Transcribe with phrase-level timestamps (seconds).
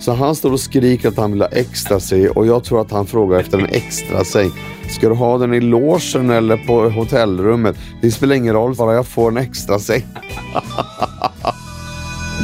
[0.00, 2.90] Så han står och skriker att han vill ha extra säng och jag tror att
[2.90, 4.50] han frågar efter en extra säng.
[4.90, 7.76] Ska du ha den i logen eller på hotellrummet?
[8.02, 10.02] Det spelar ingen roll, bara jag får en extra säng.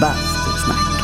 [0.00, 1.00] Bastusnack.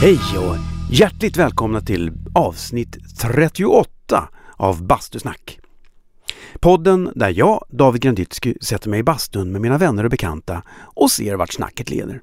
[0.00, 0.56] Hej och
[0.90, 5.58] hjärtligt välkomna till avsnitt 38 av Bastusnack.
[6.60, 11.10] Podden där jag, David Granditsky, sätter mig i bastun med mina vänner och bekanta och
[11.10, 12.22] ser vart snacket leder.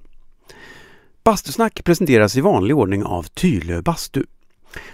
[1.24, 4.24] Bastusnack presenteras i vanlig ordning av Tylö Bastu.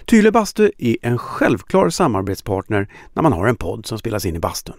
[0.04, 4.38] Tylö Bastu är en självklar samarbetspartner när man har en podd som spelas in i
[4.38, 4.76] bastun.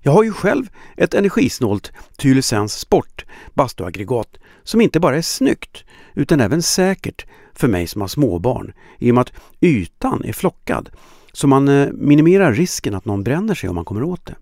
[0.00, 6.40] Jag har ju själv ett energisnålt Tylösens Sport bastuaggregat som inte bara är snyggt utan
[6.40, 10.90] även säkert för mig som har småbarn i och med att ytan är flockad
[11.32, 14.34] så man eh, minimerar risken att någon bränner sig om man kommer åt det.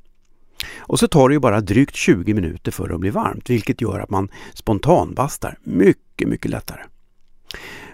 [0.76, 4.00] Och så tar det ju bara drygt 20 minuter för att bli varmt vilket gör
[4.00, 6.80] att man spontanbastar mycket, mycket lättare.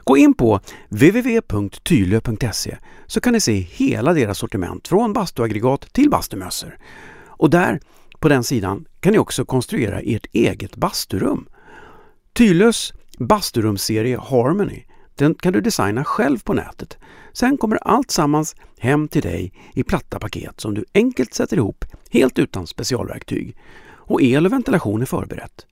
[0.04, 6.78] Gå in på www.tylö.se så kan ni se hela deras sortiment från bastuaggregat till bastumössor.
[7.26, 7.80] Och där,
[8.20, 11.48] på den sidan, kan ni också konstruera ert eget basturum.
[12.32, 14.82] Tylös basturumsserie Harmony
[15.14, 16.98] den kan du designa själv på nätet.
[17.32, 21.84] Sen kommer allt sammans hem till dig i platta paket som du enkelt sätter ihop
[22.10, 23.56] helt utan specialverktyg.
[24.06, 25.66] Och el och ventilation är förberett.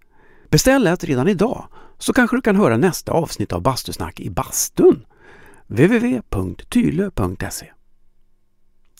[0.50, 1.64] Beställ ett redan idag
[1.98, 5.06] så kanske du kan höra nästa avsnitt av Bastusnack i bastun.
[5.66, 7.66] www.tylö.se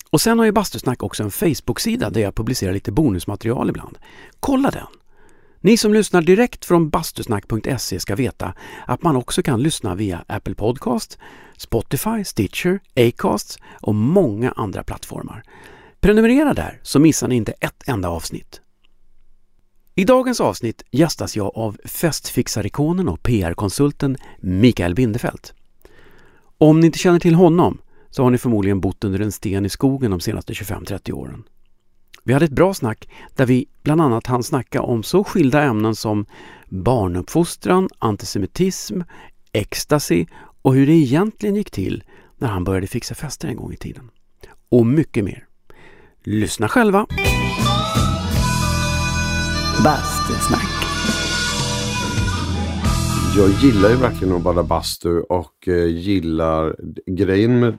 [0.09, 3.97] Och sen har ju Bastusnack också en Facebook-sida där jag publicerar lite bonusmaterial ibland.
[4.39, 4.87] Kolla den!
[5.65, 8.53] Ni som lyssnar direkt från bastusnack.se ska veta
[8.87, 11.17] att man också kan lyssna via Apple Podcast,
[11.57, 15.43] Spotify, Stitcher, Acast och många andra plattformar.
[15.99, 18.61] Prenumerera där så missar ni inte ett enda avsnitt.
[19.95, 25.49] I dagens avsnitt gästas jag av festfixarikonen och PR-konsulten Mikael Bindefeld.
[26.57, 29.69] Om ni inte känner till honom så har ni förmodligen bott under en sten i
[29.69, 31.43] skogen de senaste 25-30 åren.
[32.25, 35.95] Vi hade ett bra snack där vi bland annat hann snacka om så skilda ämnen
[35.95, 36.25] som
[36.69, 39.01] barnuppfostran, antisemitism,
[39.51, 40.25] ecstasy
[40.61, 42.03] och hur det egentligen gick till
[42.37, 44.09] när han började fixa fester en gång i tiden.
[44.69, 45.47] Och mycket mer.
[46.23, 47.05] Lyssna själva!
[49.83, 50.69] Bastusnack.
[53.37, 57.77] Jag gillar ju verkligen att bada bastu och eh, gillar grejen med,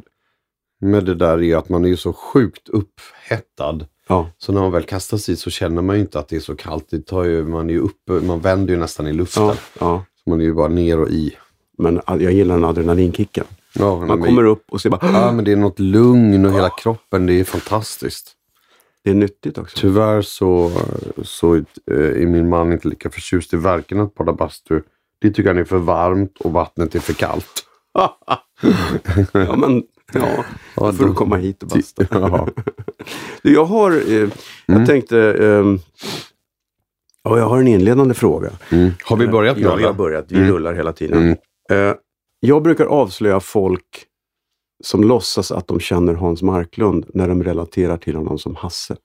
[0.81, 3.87] med det där är att man är så sjukt upphettad.
[4.09, 4.31] Ja.
[4.39, 6.57] Så när man väl kastas i så känner man ju inte att det är så
[6.57, 6.87] kallt.
[6.91, 9.45] Det tar ju, man, är ju uppe, man vänder ju nästan i luften.
[9.45, 10.05] Ja, ja.
[10.25, 11.37] Så man är ju bara ner och i.
[11.79, 13.45] Men jag gillar den adrenalinkicken.
[13.73, 16.53] Ja, Man men, kommer upp och ser bara Ja, men det är något lugn och
[16.53, 17.27] hela kroppen.
[17.27, 18.33] Det är fantastiskt.
[19.05, 19.77] Det är nyttigt också.
[19.81, 20.73] Tyvärr så,
[21.23, 24.83] så eh, är min man inte lika förtjust i verken att bada bastu.
[25.21, 27.65] Det tycker han är för varmt och vattnet är för kallt.
[29.33, 29.83] Ja, men
[30.15, 30.45] ja,
[30.77, 32.05] då får du komma hit och basta.
[32.11, 32.49] Ja.
[33.43, 34.31] Du, jag har, eh, jag
[34.77, 34.87] Mm.
[34.87, 35.17] tänkte,
[37.23, 38.51] ja, jag har en inledande fråga.
[38.71, 38.91] Mm.
[39.05, 39.63] Har vi börjat nu?
[39.63, 40.25] Ja, vi har börjat.
[40.29, 40.51] Vi Mm.
[40.51, 41.19] rullar hela tiden.
[41.71, 41.89] Mm.
[41.91, 41.95] Eh,
[42.41, 44.05] jag brukar avslöja folk
[44.85, 48.97] som låtsas att de känner Hans Marklund när de relaterar till honom som Hasse.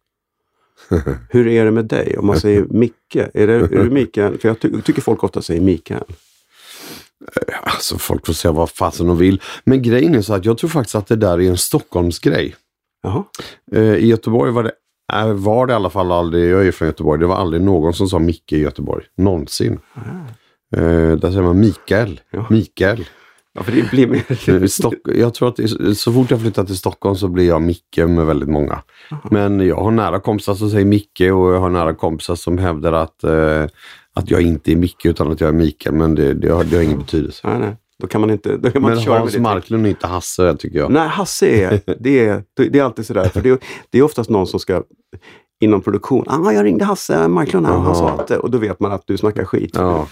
[1.29, 2.17] Hur är det med dig?
[2.17, 4.37] Om man säger Micke, är, det, är du Mikael?
[4.37, 6.03] För jag ty- tycker folk ofta säger Mikael.
[7.63, 9.41] Alltså folk får säga vad fasen de vill.
[9.63, 12.55] Men grejen är så att jag tror faktiskt att det där är en Stockholmsgrej.
[13.03, 13.23] Jaha.
[13.71, 14.71] Eh, I Göteborg var det,
[15.13, 17.93] äh, var det i alla fall aldrig, jag är från Göteborg, det var aldrig någon
[17.93, 19.05] som sa Micke i Göteborg.
[19.17, 19.79] Någonsin.
[20.75, 20.81] Eh,
[21.11, 22.21] där säger man Mikael.
[22.31, 22.45] Ja.
[22.49, 23.05] Mikael.
[23.53, 24.49] Ja, för det blir mer...
[24.49, 25.59] Eh, Stock, jag tror att
[25.97, 28.81] så fort jag flyttar till Stockholm så blir jag Micke med väldigt många.
[29.31, 32.93] Men jag har nära kompisar som säger Micke och jag har nära kompisar som hävdar
[32.93, 33.65] att, eh,
[34.19, 35.95] att jag inte är Micke utan att jag är Mikael.
[35.95, 37.47] Men det, det, har, det har ingen betydelse.
[37.47, 37.75] Nej, nej.
[38.01, 39.41] Då kan man inte, då kan man Men köra Hans med.
[39.41, 40.91] Marklund är inte Hasse tycker jag.
[40.91, 43.25] Nej, Hasse är, det är, det är alltid sådär.
[43.29, 43.57] För det, är-
[43.89, 44.83] det är oftast någon som ska
[45.61, 46.25] inom produktion.
[46.27, 48.37] Ah, jag ringde Hasse Marklund här han sa att det.
[48.37, 49.71] Och då vet man att du snackar skit.
[49.73, 50.07] Ja.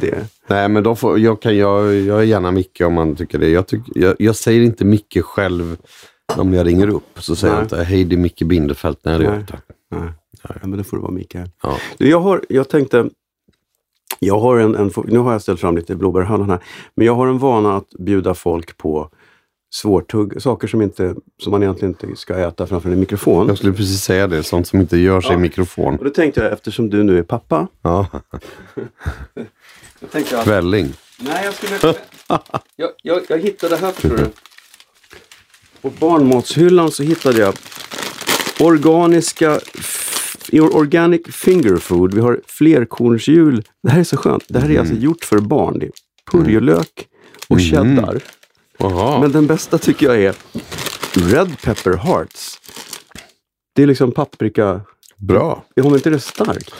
[0.00, 3.38] Det, Nej, men de får, jag, kan, jag, jag är gärna Micke om man tycker
[3.38, 3.48] det.
[3.48, 5.76] Jag, tyck, jag, jag säger inte Micke själv
[6.36, 7.04] om jag ringer upp.
[7.18, 7.60] Så säger Nej.
[7.60, 8.96] jag inte hej det är Micke Bindefeld.
[9.02, 9.44] Nej, det gör jag
[9.90, 10.00] Nej.
[10.02, 10.12] nej.
[10.62, 11.50] Ja, men då får det vara Mikael.
[11.62, 11.76] Ja.
[11.98, 13.08] Du, jag, har, jag tänkte,
[14.18, 16.58] jag har en, en, nu har jag ställt fram lite blåbärhallon här,
[16.94, 19.10] men jag har en vana att bjuda folk på
[19.74, 23.48] svårtugg, saker som, inte, som man egentligen inte ska äta framför en mikrofon.
[23.48, 25.38] Jag skulle precis säga det, sånt som inte gör sig i Ja.
[25.38, 25.96] mikrofon.
[25.98, 28.06] Och då tänkte jag, eftersom du nu är pappa, Ja.
[30.00, 30.92] jag tänkte att, Välling.
[31.18, 31.94] nej jag skulle,
[32.76, 34.26] jag, jag, jag hittade här förstår du.
[35.82, 37.54] På barnmatshyllan så hittade jag
[38.60, 39.80] organiska i
[40.52, 43.62] Organic finger food, vi har flerkornshjul.
[43.82, 44.44] Det här är så skönt.
[44.48, 45.78] Det här är alltså gjort för barn.
[45.78, 45.92] Det är
[46.30, 47.06] purjolök
[47.48, 48.20] och cheddar.
[48.78, 49.20] Jaha.
[49.20, 50.34] Men den bästa tycker jag är
[51.12, 52.60] Red Pepper Hearts.
[53.74, 54.80] Det är liksom paprika.
[55.16, 55.64] Bra.
[55.76, 56.70] Är hon inte det stark?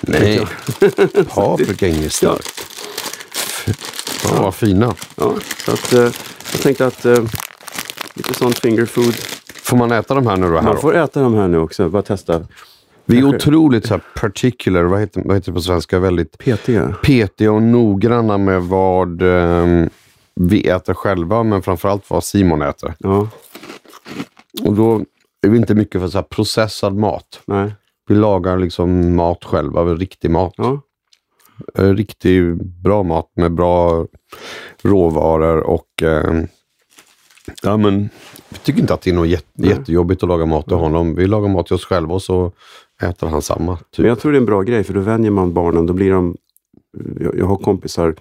[0.00, 0.46] Nej,
[1.28, 2.66] paprika är inget starkt.
[4.24, 4.94] Ja, vad fina.
[5.16, 6.00] Ja, så att, eh,
[6.52, 7.24] jag tänkte att eh,
[8.14, 9.14] lite sånt finger food.
[9.62, 10.54] Får man äta de här nu då?
[10.54, 10.80] Här Man då?
[10.80, 11.88] får äta de här nu också.
[11.88, 12.46] Bara testa.
[13.08, 15.98] Vi är otroligt så här particular, vad heter, vad heter det på svenska?
[15.98, 16.96] Väldigt Petiga.
[17.02, 19.88] petiga och noggranna med vad ehm,
[20.34, 22.94] vi äter själva, men framförallt vad Simon äter.
[22.98, 23.28] Ja,
[24.64, 25.04] Och då
[25.42, 27.40] är vi inte mycket för så processad mat.
[27.46, 27.74] nej.
[28.08, 30.54] Vi lagar liksom mat själva, riktig mat.
[30.56, 30.80] Ja,
[31.78, 34.06] Eh, Riktigt bra mat med bra
[34.82, 36.42] råvaror och eh,
[37.62, 38.08] ja, men,
[38.48, 41.14] vi tycker inte att det är något jätte, jättejobbigt att laga mat till honom.
[41.14, 42.52] Vi lagar mat till oss själva och så
[43.02, 43.72] äter han samma.
[43.72, 44.06] men Typ.
[44.06, 45.86] jag tror det är en bra grej för då vänjer man barnen.
[45.86, 46.36] Då blir de...
[47.20, 48.14] Jag, jag har kompisar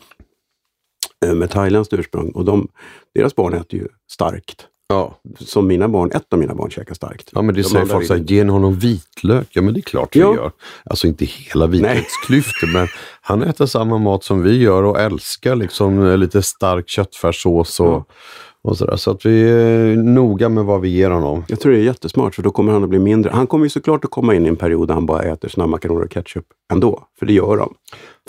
[1.25, 2.67] eh, med thailändskt ursprung och de,
[3.15, 4.67] deras barn äter ju starkt.
[4.89, 5.19] Ja.
[5.39, 7.29] Som mina barn, ett av mina barn käkar starkt.
[7.33, 9.47] ja, men det De säger folk så här, vill- ge honom vitlök.
[9.51, 10.35] Ja, men det är klart vi Ja.
[10.35, 10.51] gör.
[10.85, 12.87] Alltså inte hela vitlöksklyftor, men
[13.21, 17.87] han äter samma mat som vi gör och älskar liksom eh, lite stark köttfärssås och,
[17.87, 18.05] Ja.
[18.67, 18.95] Och sådär.
[18.95, 21.45] Så att vi är noga med vad vi ger honom.
[21.47, 23.31] Jag tror det är jättesmart för då kommer han att bli mindre.
[23.33, 26.05] Han kommer ju såklart att komma in i en period där han bara äter snabbmakaroner
[26.05, 27.03] och ketchup ändå.
[27.19, 27.73] För det gör de.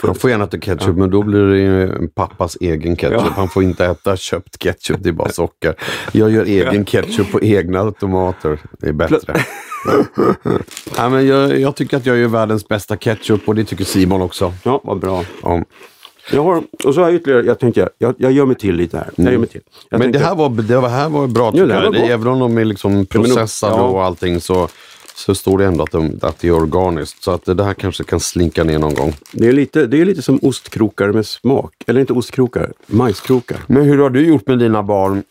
[0.02, 3.20] Han får gärna äta ketchup, men då blir det pappas egen ketchup.
[3.25, 3.32] Ja.
[3.37, 5.75] Han får inte äta köpt ketchup, det är bara socker.
[6.12, 8.61] Jag gör egen ketchup på egna tomater.
[8.79, 9.35] Det är bättre.
[10.99, 14.23] Nej, men jag, jag tycker att jag gör världens bästa ketchup och det tycker Simon
[14.23, 14.52] också.
[14.64, 15.25] Ja, vad bra.
[15.43, 15.62] Ja.
[16.33, 18.97] Jag har, och så har jag ytterligare, jag tänkte, jag, jag gör mig till lite
[18.97, 19.11] här.
[19.17, 19.61] Jag gör mig till.
[19.65, 19.89] Jag Mm.
[19.91, 20.49] Men tänkte- det här var,
[20.83, 21.93] det här var bra Ja, tycker det här jag.
[21.95, 22.03] gott.
[22.11, 23.83] även om de är liksom processade ja.
[23.83, 24.69] och allting så,
[25.15, 27.23] så står det ändå att, de, att det är organiskt.
[27.23, 29.15] Så att det här kanske kan slinka ner någon gång.
[29.33, 31.75] Det är, lite, det är lite som ostkrokar med smak.
[31.87, 33.59] Eller inte ostkrokar, majskrokar.
[33.67, 35.23] Men hur har du gjort med dina barn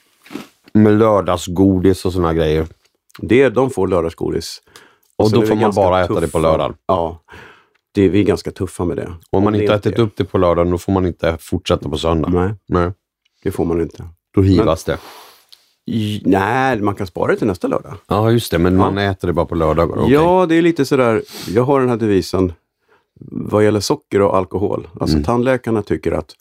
[0.74, 2.68] med lördagsgodis och såna grejer?
[3.20, 4.62] Det, de får lördagsgodis.
[5.16, 6.40] Och sen då vi får man bara äta det på tuffa.
[6.40, 6.74] lördagen?
[6.88, 7.22] Ja.
[7.98, 9.14] Det, vi är ganska tuffa med det.
[9.30, 11.98] Om man det inte ätit upp det på lördagen, då får man inte fortsätta på
[11.98, 12.30] söndag.
[12.30, 12.92] Nej, Nej.
[13.44, 14.08] det får man inte.
[14.34, 14.98] Då hivas det.
[15.86, 17.94] I, nej, man kan spara det till nästa lördag.
[18.08, 18.58] Ja, just det.
[18.60, 19.98] Men man äter det bara på lördagar.
[20.02, 20.14] okej.
[20.14, 21.24] Ja, det är lite sådär.
[21.50, 22.54] Jag har den här devisen
[23.32, 24.88] vad gäller socker och alkohol.
[25.00, 25.26] Alltså Mm.
[25.26, 26.32] tandläkarna tycker att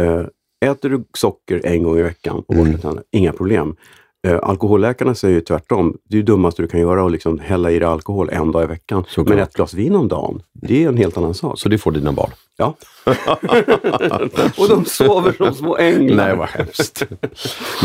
[0.00, 2.64] eh, äter du socker en gång i veckan och Mm.
[2.72, 3.76] borstar tänderna, inga problem.
[4.24, 5.96] Eh, alkoholläkarna säger ju tvärtom.
[6.08, 8.64] Det är ju dummaste du kan göra att liksom hälla i dig alkohol en dag
[8.64, 9.04] i veckan.
[9.08, 9.28] Såklart.
[9.28, 11.58] Men ett glas vin om dagen, det är en helt annan sak.
[11.58, 12.30] Så det får dina barn?
[12.56, 12.74] Ja.
[14.58, 16.26] och de sover som små änglar.
[16.26, 17.02] Nej, vad hemskt.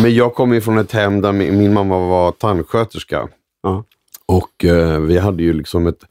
[0.01, 3.27] Men jag kommer ju från ett hem där min, min mamma var tandsköterska.
[3.63, 3.83] Ja.
[4.25, 6.05] Och eh, vi hade ju liksom ett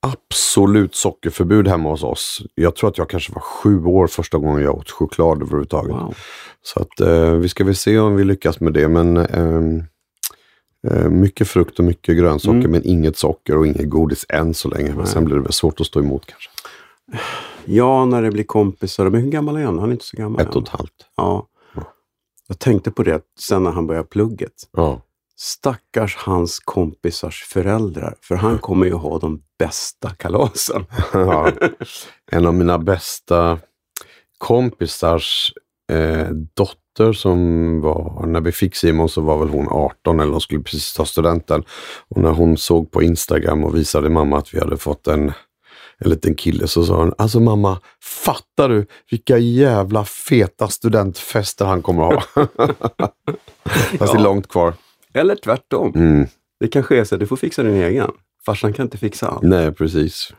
[0.00, 2.42] absolut sockerförbud hemma hos oss.
[2.54, 5.92] Jag tror att jag kanske var sju år första gången jag åt choklad överhuvudtaget.
[5.92, 6.14] Wow.
[6.62, 8.88] Så att eh, vi ska väl se om vi lyckas med det.
[8.88, 9.82] Men ehm,
[10.90, 12.70] eh, mycket frukt och mycket grönsaker Mm.
[12.70, 14.94] men inget socker och inget godis än så länge.
[14.94, 16.50] Men sen blir det väl svårt att stå emot kanske.
[17.64, 19.10] Ja, när det blir kompisar.
[19.10, 19.78] Men hur gammal är han?
[19.78, 20.92] Han är inte så gammal Ett och ett halvt.
[21.16, 21.46] Ja.
[22.48, 24.52] Jag tänkte på det sen när han började plugget.
[24.72, 25.00] Ja.
[25.40, 28.14] Stackars hans kompisars föräldrar.
[28.22, 30.86] För han kommer ju ha de bästa kalasen.
[31.12, 31.50] Ja.
[32.32, 33.58] En av mina bästa
[34.38, 35.52] kompisars
[35.92, 37.38] eh, dotter som
[37.80, 41.04] var, när vi fick Simon så var väl hon 18 eller hon skulle precis ta
[41.04, 41.64] studenten.
[42.08, 45.32] Och när hon såg på Instagram och visade mamma att vi hade fått en,
[45.98, 47.80] en liten kille så sa hon, alltså mamma,
[48.24, 52.46] fattar du vilka jävla feta studentfester han kommer att ha?
[53.98, 54.20] Fast det är Ja.
[54.22, 54.74] långt kvar.
[55.14, 55.92] Eller tvärtom.
[55.94, 56.26] Mm.
[56.60, 58.10] Det kanske är så att du får fixa din egen.
[58.46, 59.42] Farsan kan inte fixa allt.
[59.42, 60.32] Nej, precis.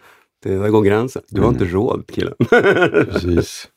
[0.44, 1.22] Det där går gränsen.
[1.30, 1.62] Du har Mm.
[1.62, 2.34] inte råd killen.
[3.12, 3.68] precis.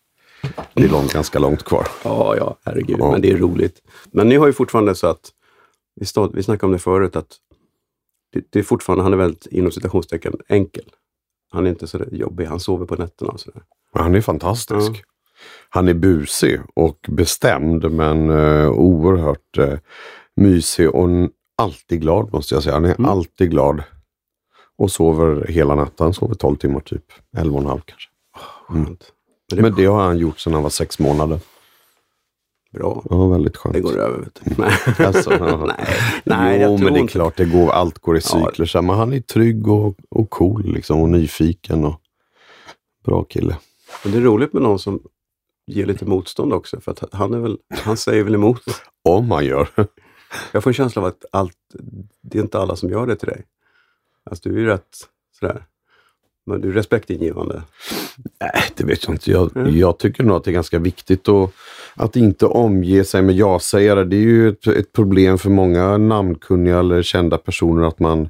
[0.75, 1.87] Det är långt, ganska långt kvar.
[2.05, 2.97] ja, ja, herregud.
[2.99, 3.11] Ja.
[3.13, 3.83] Men det är roligt.
[4.13, 5.31] Men ni har ju fortfarande så att,
[6.01, 7.37] vi, stod, vi snackade om det förut, att
[8.33, 10.85] det, det är fortfarande, han är väldigt inom citationstecken enkel.
[11.53, 13.63] Han är inte så jobbig, han sover på nätterna och sådär.
[13.93, 14.91] Han är fantastisk.
[14.91, 15.03] Ja.
[15.69, 19.75] Han är busig och bestämd men uh, oerhört uh,
[20.37, 21.09] mysig och
[21.57, 22.75] alltid glad måste jag säga.
[22.75, 23.11] Han är Mm.
[23.11, 23.83] alltid glad.
[24.79, 26.05] Och sover hela natten.
[26.05, 27.05] Han sover 12 timmar typ.
[27.37, 28.09] 11 och en halv kanske.
[28.69, 28.89] Men det
[29.59, 29.63] Mm.
[29.63, 31.41] Men det har han gjort sedan han var sex månader.
[32.73, 33.03] bra.
[33.11, 33.75] Ja, väldigt skönt.
[33.75, 34.19] Det går över.
[34.19, 34.55] Vet du.
[34.63, 35.07] Nej.
[35.07, 35.65] Alltså, ja.
[35.67, 35.87] nej,
[36.25, 37.13] nej jag jo, tror men det är inte.
[37.13, 38.47] klart, det går, allt går i Ja.
[38.47, 38.67] cykler.
[38.67, 41.85] Så, Men han är trygg och, och cool liksom, och nyfiken.
[41.85, 42.01] Och
[43.05, 43.57] bra kille.
[44.05, 45.01] Men det är roligt med någon som
[45.67, 46.81] ger lite motstånd också.
[46.81, 48.63] För att han, är väl, han säger väl emot.
[49.09, 49.69] Om han gör.
[50.53, 51.57] Jag får en känsla av att allt,
[52.23, 53.45] det är inte alla som gör det till dig.
[54.31, 54.97] Alltså du är ju rätt
[55.41, 55.65] Sådär.
[56.47, 57.63] Men du är respektingivande.
[58.41, 59.31] Nej, det vet jag inte.
[59.31, 59.77] Jag, Mm.
[59.79, 61.51] jag tycker nog att det är ganska viktigt att,
[61.95, 64.05] att inte omge sig med ja-sägare.
[64.05, 68.29] Det är ju ett, ett problem för många namnkunniga eller kända personer att man,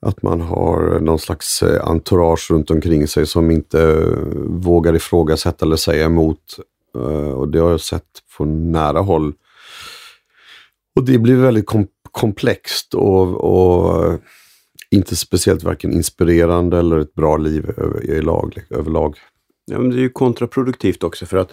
[0.00, 4.04] att man har någon slags eh, entourage runt omkring sig som inte
[4.46, 6.58] vågar ifrågasätta eller säga emot.
[6.94, 9.32] Eh, Och det har jag sett på nära håll.
[11.00, 14.18] Och det blir väldigt kom komplext och, och eh,
[14.90, 19.16] inte speciellt varken inspirerande eller ett bra liv över, i lag, överlag.
[19.66, 21.52] Ja, men det är ju kontraproduktivt också för att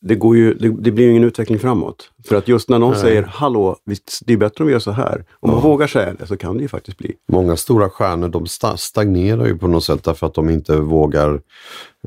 [0.00, 2.10] det, går ju, det, det blir ju ingen utveckling framåt.
[2.28, 3.00] För att just när någon Nej.
[3.00, 5.24] säger hallå, visst, det är bättre om vi gör så här.
[5.40, 5.62] Om man Ja.
[5.68, 7.14] vågar säga det så kan det ju faktiskt bli.
[7.32, 11.40] Många stora stjärnor de sta- stagnerar ju på något sätt därför att de inte vågar,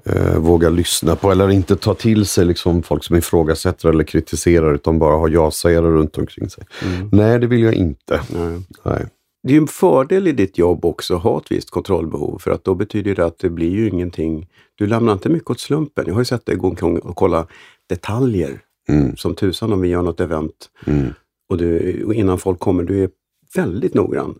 [0.05, 4.73] eh, vågar lyssna på eller inte ta till sig liksom folk som ifrågasätter eller kritiserar
[4.73, 6.63] utan bara har ja-sägare runt omkring sig.
[7.11, 8.21] Nej, det vill jag inte.
[8.35, 8.61] Nej.
[8.83, 9.05] Nej.
[9.43, 12.51] Det är ju en fördel i ditt jobb också att ha ett visst kontrollbehov för
[12.51, 14.49] att då betyder det att det blir ju ingenting.
[14.75, 16.03] Du lämnar inte mycket åt slumpen.
[16.07, 17.47] Jag har ju sett dig gå omkring och kolla
[17.89, 21.13] detaljer Mm, som tusan om vi gör något event mm.
[21.49, 22.83] och, du, och innan folk kommer.
[22.83, 23.09] Du är
[23.55, 24.35] väldigt noggrann.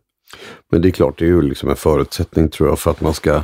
[0.71, 3.13] Men det är klart, det är ju liksom en förutsättning tror jag för att man
[3.13, 3.43] ska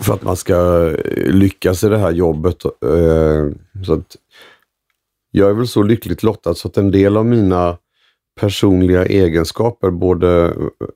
[0.00, 2.64] för att man ska eh, lyckas i det här jobbet.
[2.64, 3.50] Eh,
[3.86, 4.02] Så
[5.30, 7.78] jag är väl så lyckligt lottad så att en del av mina
[8.40, 10.54] personliga egenskaper, både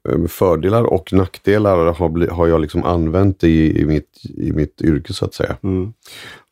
[0.09, 5.13] eh, fördelar och nackdelar, har, har jag liksom använt i, i, mitt, i mitt yrke
[5.13, 5.57] så att säga.
[5.63, 5.93] Mm.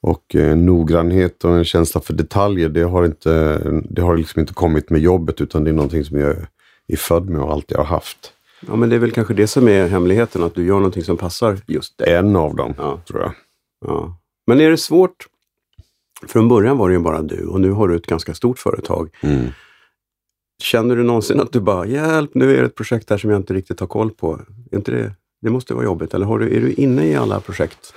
[0.03, 3.59] Och eh, noggrannhet och en känsla för detaljer, det har, inte,
[3.91, 6.37] det har liksom inte kommit med jobbet utan det är någonting som jag
[6.89, 8.33] är född med och alltid har haft.
[8.67, 11.17] Ja, men det är väl kanske det som är hemligheten, att du gör någonting som
[11.17, 12.15] passar just dig.
[12.15, 13.01] En av dem, Ja.
[13.09, 13.33] tror jag.
[13.87, 14.17] Ja.
[14.47, 15.27] Men är det svårt?
[16.27, 19.11] Från början var det ju bara du och nu har du ett ganska stort företag.
[19.23, 19.47] Mm.
[20.62, 23.40] Känner du någonsin att du bara, hjälp, nu är det ett projekt här som jag
[23.40, 24.40] inte riktigt har koll på.
[24.71, 27.40] Är inte det, det måste vara jobbigt, eller har du, är du inne i alla
[27.40, 27.95] projekt?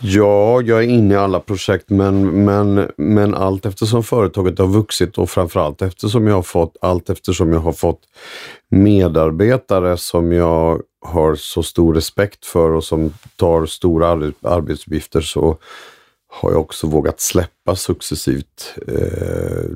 [0.00, 5.18] Ja, jag är inne i alla projekt men, men, men allt eftersom företaget har vuxit
[5.18, 8.00] och framförallt eftersom jag har fått, allt eftersom jag har fått
[8.70, 14.08] medarbetare som jag har så stor respekt för och som tar stora
[14.42, 15.56] arbetsuppgifter så
[16.28, 19.70] har jag också vågat släppa successivt eh,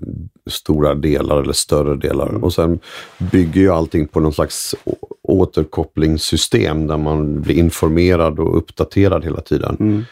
[0.51, 2.45] stora delar eller större delar.
[2.45, 2.79] Och sen
[3.19, 4.75] bygger ju allting på någon slags
[5.23, 10.05] återkopplingssystem där man blir informerad och uppdaterad hela tiden.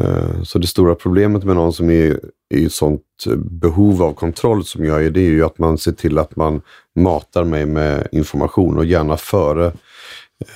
[0.00, 2.20] Eh, Så det stora problemet med någon som är
[2.54, 3.02] i ett sånt
[3.36, 6.60] behov av kontroll som jag är, det är ju att man ser till att man
[6.98, 9.72] matar mig med information och gärna före,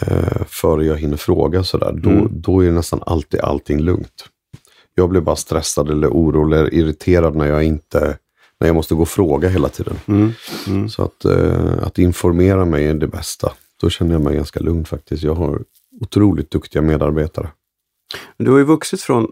[0.00, 1.62] eh, före jag hinner fråga.
[1.64, 1.92] Sådär.
[1.92, 4.24] Då, då är nästan alltid allting lugnt.
[4.94, 8.18] Jag blir bara stressad eller orolig eller irriterad när jag inte
[8.60, 9.96] när jag måste gå och fråga hela tiden.
[10.88, 13.52] Så att, eh, att informera mig är det bästa.
[13.80, 15.22] Då känner jag mig ganska lugn faktiskt.
[15.22, 15.62] Jag har
[16.00, 17.48] otroligt duktiga medarbetare.
[18.36, 19.28] Du har ju vuxit från,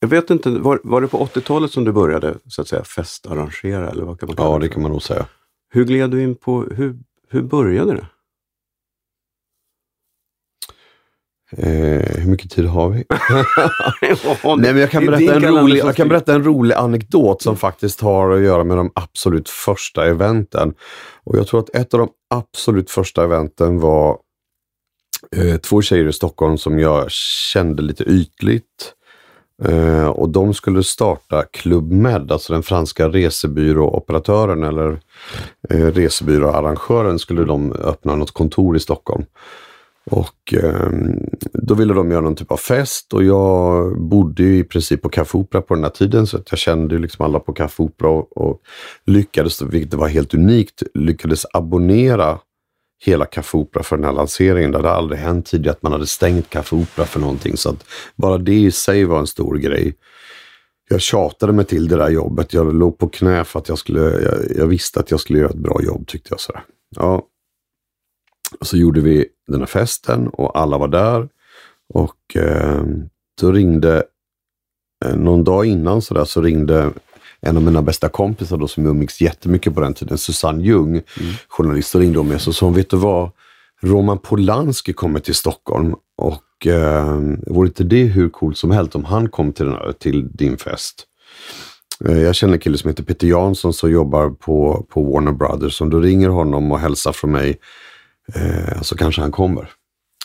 [0.00, 3.90] jag vet inte, var, var det på 80-talet som du började så att säga festarrangera?
[3.90, 5.26] Eller vad kan man Ja, det kan man nog säga.
[5.70, 6.96] Hur gled du in på, hur,
[7.28, 8.06] hur började det?
[11.52, 13.04] Eh, hur mycket tid har vi?
[14.58, 18.00] Nej, men jag kan, berätta en rolig, jag kan berätta en rolig anekdot som faktiskt
[18.00, 20.74] har att göra med de absolut första eventen.
[21.24, 24.18] Och Jag tror att ett av de absolut första eventen var
[25.36, 27.10] eh, två tjejer i Stockholm som jag
[27.52, 28.92] kände lite ytligt.
[29.64, 35.00] Eh, och de skulle starta Club Med, alltså den franska resebyråoperatören eller
[35.70, 39.24] eh, resebyråarrangören skulle de öppna något kontor i Stockholm.
[40.10, 40.90] Och eh,
[41.52, 45.08] då ville de göra någon typ av fest och jag bodde ju i princip på
[45.08, 47.82] Café Opera på den här tiden så att jag kände ju liksom alla på Café
[47.82, 48.60] Opera och, och
[49.06, 52.38] lyckades, vilket var helt unikt, lyckades abonnera
[53.04, 54.70] hela Café Opera för den här lanseringen.
[54.70, 57.56] Det hade aldrig hänt tidigare att man hade stängt Café Opera för någonting.
[57.56, 57.84] Så att
[58.16, 59.94] bara det i sig var en stor grej.
[60.88, 62.52] Jag tjatade mig till det där jobbet.
[62.52, 65.50] Jag låg på knä för att jag skulle, jag, jag visste att jag skulle göra
[65.50, 66.40] ett bra jobb tyckte jag.
[66.40, 66.62] Sådär.
[66.96, 67.22] Ja,
[68.60, 71.28] och så gjorde vi den här festen och alla var där.
[71.94, 72.82] Och eh,
[73.40, 74.04] då ringde,
[75.04, 76.90] eh, någon dag innan så, där, så ringde
[77.40, 81.02] en av mina bästa kompisar då, som jag umgicks jättemycket på den tiden, Susanne Ljung,
[81.48, 82.40] journalist, och ringde om mig.
[82.40, 83.30] Så sa vet du vad?
[83.82, 89.04] Roman Polanski kommer till Stockholm och eh, vore inte det hur coolt som helst om
[89.04, 91.06] han kom till, den till din fest?
[92.04, 95.80] Eh, Jag känner en kille som heter Peter Jansson som jobbar på, på Warner Brothers.
[95.80, 97.58] Om du ringer honom och hälsar från mig
[98.34, 99.70] eh, så kanske han kommer.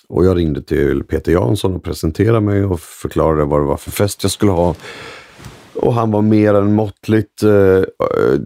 [0.09, 3.91] Och jag ringde till Peter Jansson och presenterade mig och förklarade vad det var för
[3.91, 4.75] fest jag skulle ha.
[5.75, 8.39] Och han var mer än måttligt, eh, eh,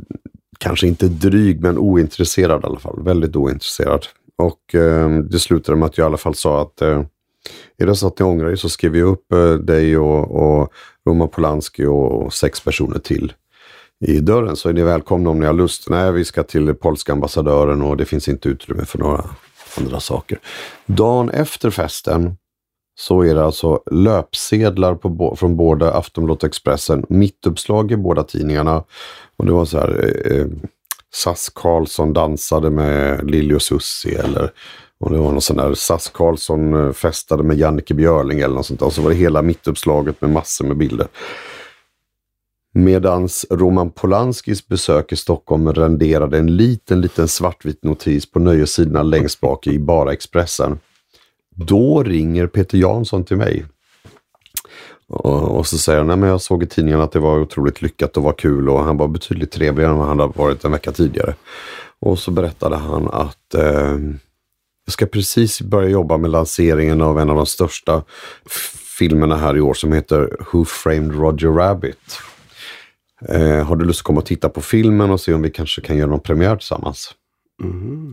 [0.59, 3.03] kanske inte dryg, men ointresserad i alla fall.
[3.03, 4.05] Väldigt ointresserad.
[4.37, 7.03] Och eh, det slutade med att jag i alla fall sa att eh,
[7.77, 10.73] Är det så att ni ångrar er så skriver jag upp eh, dig och, och
[11.07, 13.33] Roman Polanski och sex personer till
[13.99, 15.89] i dörren så är ni välkomna om ni har lust.
[15.89, 19.23] Nej, vi ska till polska ambassadören och det finns inte utrymme för några
[19.77, 20.39] andra saker.
[20.85, 22.37] Dagen efter festen
[22.99, 28.83] så är det alltså löpsedlar på, från båda Aftonbladet och Expressen, mittuppslag i båda tidningarna.
[29.37, 30.47] Och det var så här, eh, eh
[31.13, 34.51] SAS Karlsson dansade med Lili och Susie eller
[34.99, 38.65] och det var någon sån där SAS Karlsson eh, festade med Jannike Björling eller något
[38.65, 38.87] sånt där.
[38.87, 41.07] Och så var det hela mittuppslaget med massor med bilder.
[42.77, 49.41] Medans Roman Polanskis besök i Stockholm renderade en liten, liten svartvit notis på nöjessidorna längst
[49.41, 50.79] bak i bara Expressen.
[51.49, 53.65] Då ringer Peter Jansson till mig.
[55.07, 58.17] Och, så säger han, nej men jag såg i tidningen att det var otroligt lyckat
[58.17, 60.91] och var kul och han var betydligt trevligare än vad han hade varit en vecka
[60.91, 61.35] tidigare.
[61.99, 63.97] Och så berättade han att eh,
[64.85, 68.03] jag ska precis börja jobba med lanseringen av en av de största
[68.97, 72.19] filmerna här i år som heter Who Framed Roger Rabbit.
[73.21, 75.81] Eh, har du lust att komma och titta på filmen och se om vi kanske
[75.81, 77.15] kan göra någon premiär tillsammans?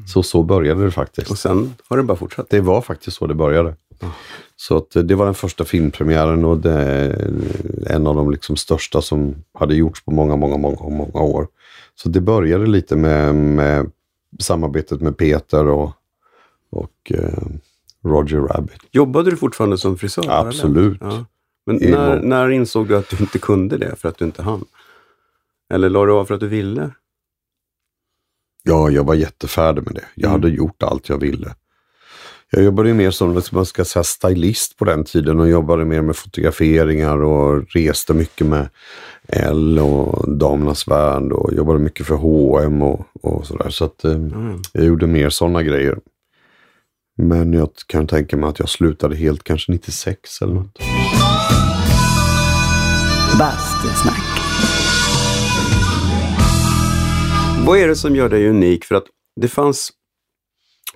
[0.06, 1.30] Så så började det faktiskt.
[1.30, 2.50] Och sen har det bara fortsatt.
[2.50, 3.76] Det var faktiskt så det började.
[4.56, 7.30] Så att eh, det var den första filmpremiären och är
[7.86, 11.48] en av de liksom största som hade gjorts på många, många, många, många år.
[11.94, 13.90] Så det började lite med, med
[14.38, 15.92] samarbetet med Peter och,
[16.70, 17.46] och eh,
[18.04, 18.80] Roger Rabbit.
[18.90, 20.24] Jobbade du fortfarande som frisör?
[20.28, 20.98] Absolut.
[21.00, 21.24] Ja.
[21.66, 24.64] Men när, när insåg du att du inte kunde det för att du inte hann?
[25.72, 26.90] Eller la du av för att du ville?
[28.62, 30.04] Ja, jag var jättefärdig med det.
[30.14, 30.40] Jag Mm.
[30.42, 31.54] hade gjort allt jag ville.
[32.50, 36.02] Jag jobbade ju mer som man ska säga, stylist på den tiden och jobbade mer
[36.02, 38.68] med fotograferingar och reste mycket med
[39.28, 43.70] L och Damernas Värld och jobbade mycket för H&M och, och sådär.
[43.70, 44.60] Så att eh, Mm.
[44.72, 45.98] jag gjorde mer sådana grejer.
[47.16, 50.78] Men jag kan tänka mig att jag slutade helt kanske 96 eller något.
[53.38, 54.11] Bastusnack.
[57.66, 58.84] Vad är det som gör dig unik?
[58.84, 59.04] För att
[59.40, 59.92] det fanns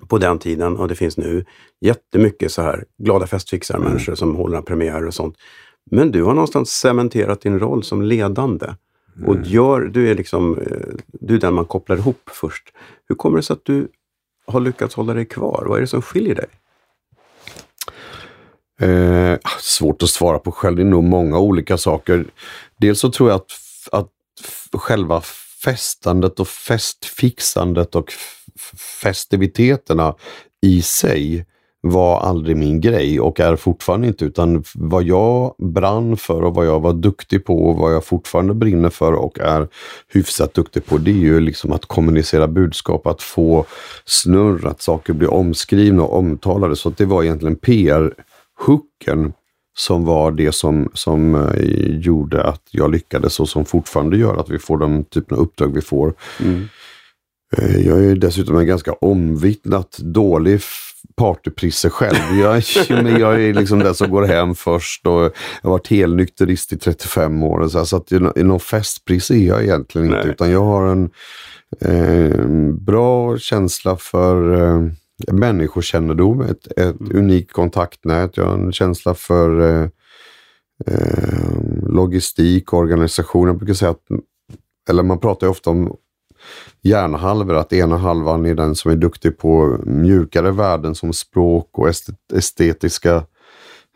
[0.08, 1.44] på den tiden, och det finns nu,
[1.80, 5.36] jättemycket så här glada festfixar-människor som håller premiärer och sånt.
[5.90, 8.66] Men du har någonstans cementerat din roll som ledande.
[9.26, 12.72] Och gör, du är liksom, eh, du är den man kopplar ihop först.
[13.08, 13.88] Hur kommer det sig att du
[14.46, 15.64] har lyckats hålla dig kvar?
[15.68, 16.48] Vad är det som skiljer dig?
[18.80, 20.76] Eh, svårt att svara på själv.
[20.76, 22.24] Det är nog många olika saker.
[22.76, 23.52] Dels så tror jag att,
[23.92, 24.10] att
[24.72, 25.22] själva
[25.66, 28.12] festandet och festfixandet och
[29.02, 30.14] festiviteterna
[30.62, 31.46] i sig
[31.80, 34.24] var aldrig min grej och är fortfarande inte.
[34.24, 38.54] Utan vad jag brann för och vad jag var duktig på och vad jag fortfarande
[38.54, 39.68] brinner för och är
[40.08, 40.98] hyfsat duktig på.
[40.98, 43.66] Det är ju liksom att kommunicera budskap, att få
[44.04, 46.76] snurr, att saker blir omskrivna och omtalade.
[46.76, 49.32] Så att det var egentligen PR-hooken
[49.78, 54.50] som var det som, som eh, gjorde att jag lyckades och som fortfarande gör att
[54.50, 56.14] vi får den typen av uppdrag vi får.
[57.56, 60.60] Eh, Jag är dessutom en ganska omvittnat dålig
[61.16, 62.38] partyprisse själv.
[62.40, 62.62] Jag,
[63.20, 67.42] jag är liksom den som går hem först och jag har varit helnykterist i 35
[67.42, 67.58] år.
[67.60, 70.18] och Så, här, så att någon festprisse är jag egentligen inte.
[70.18, 70.28] Nej.
[70.30, 71.10] Utan jag har en
[71.80, 74.88] eh, bra känsla för eh,
[75.32, 78.36] människokännedom, ett, ett unikt kontaktnät.
[78.36, 79.88] Jag har en känsla för eh,
[80.86, 83.46] eh, logistik och organisation.
[83.46, 84.04] Jag brukar säga att,
[84.90, 85.96] eller man pratar ju ofta om
[86.82, 91.88] hjärnhalvor, att ena halvan är den som är duktig på mjukare värden som språk och
[91.88, 93.24] estet- estetiska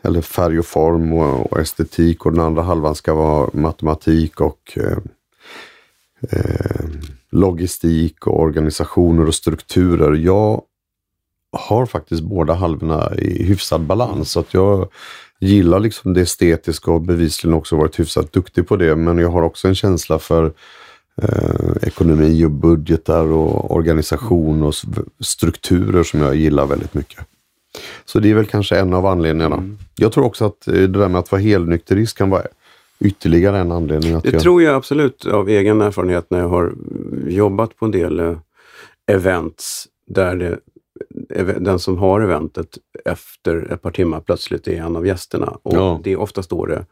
[0.03, 4.79] eller färg och form och, och estetik och den andra halvan ska vara matematik och
[4.79, 4.99] eh,
[6.31, 6.87] eh,
[7.31, 10.15] logistik och organisationer och strukturer.
[10.15, 10.63] Jag
[11.53, 14.31] har faktiskt båda halvorna i hyfsad balans.
[14.31, 14.89] Så att jag
[15.41, 18.97] gillar liksom det estetiska och bevisligen också varit hyfsat duktig på det.
[18.97, 20.53] Men jag har också en känsla för
[21.23, 24.75] eh, ekonomi och budgetar och organisation och
[25.21, 27.25] strukturer som jag gillar väldigt mycket.
[28.05, 29.77] Så det är väl kanske en av anledningarna.
[29.97, 32.43] Jag tror också att eh, det där med att vara helnykterist kan vara
[33.01, 34.15] ytterligare en anledning.
[34.15, 34.43] Att Det jag...
[34.43, 36.73] tror jag absolut av egen erfarenhet när jag har
[37.27, 38.37] jobbat på en del eh,
[39.11, 40.59] events där det,
[41.61, 45.59] den som har eventet efter ett par timmar plötsligt är en av gästerna.
[45.63, 46.01] Och Ja.
[46.05, 46.85] det är oftast då det,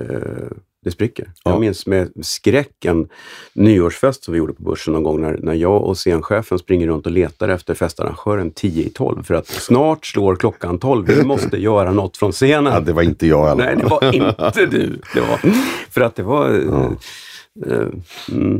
[0.00, 0.48] eh,
[0.84, 1.30] det spricker.
[1.44, 1.50] Ja.
[1.50, 3.08] Jag minns med skräck en
[3.52, 7.06] nyårsfest som vi gjorde på Börsen någon gång när, när jag och scenchefen springer runt
[7.06, 11.06] och letar efter festarrangören 10 i 12 för att snart slår klockan 12.
[11.06, 12.72] Vi måste göra något från scenen.
[12.72, 13.98] Ja, det var inte jag i alla Nej, fall.
[14.12, 15.00] det var inte du.
[15.14, 15.40] Det var,
[15.90, 16.48] för att det var...
[16.50, 16.96] Eh, mm.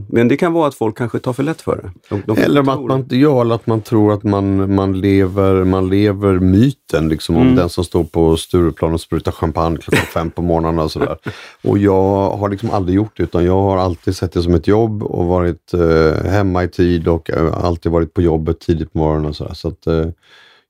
[0.09, 2.20] Men det kan vara att folk kanske tar för lätt för det.
[2.26, 6.38] De, Eller att man, ja, eller att man tror att man, man, lever, man lever
[6.38, 7.55] myten liksom, om Mm.
[7.57, 11.16] den som står på Stureplan och sprutar champagne klockan fem på morgonen och sådär.
[11.64, 14.66] Och jag har liksom aldrig gjort det utan jag har alltid sett det som ett
[14.66, 18.98] jobb och varit eh, hemma i tid och eh, alltid varit på jobbet tidigt på
[18.98, 19.55] morgonen och sådär.
[19.55, 20.07] Så att eh,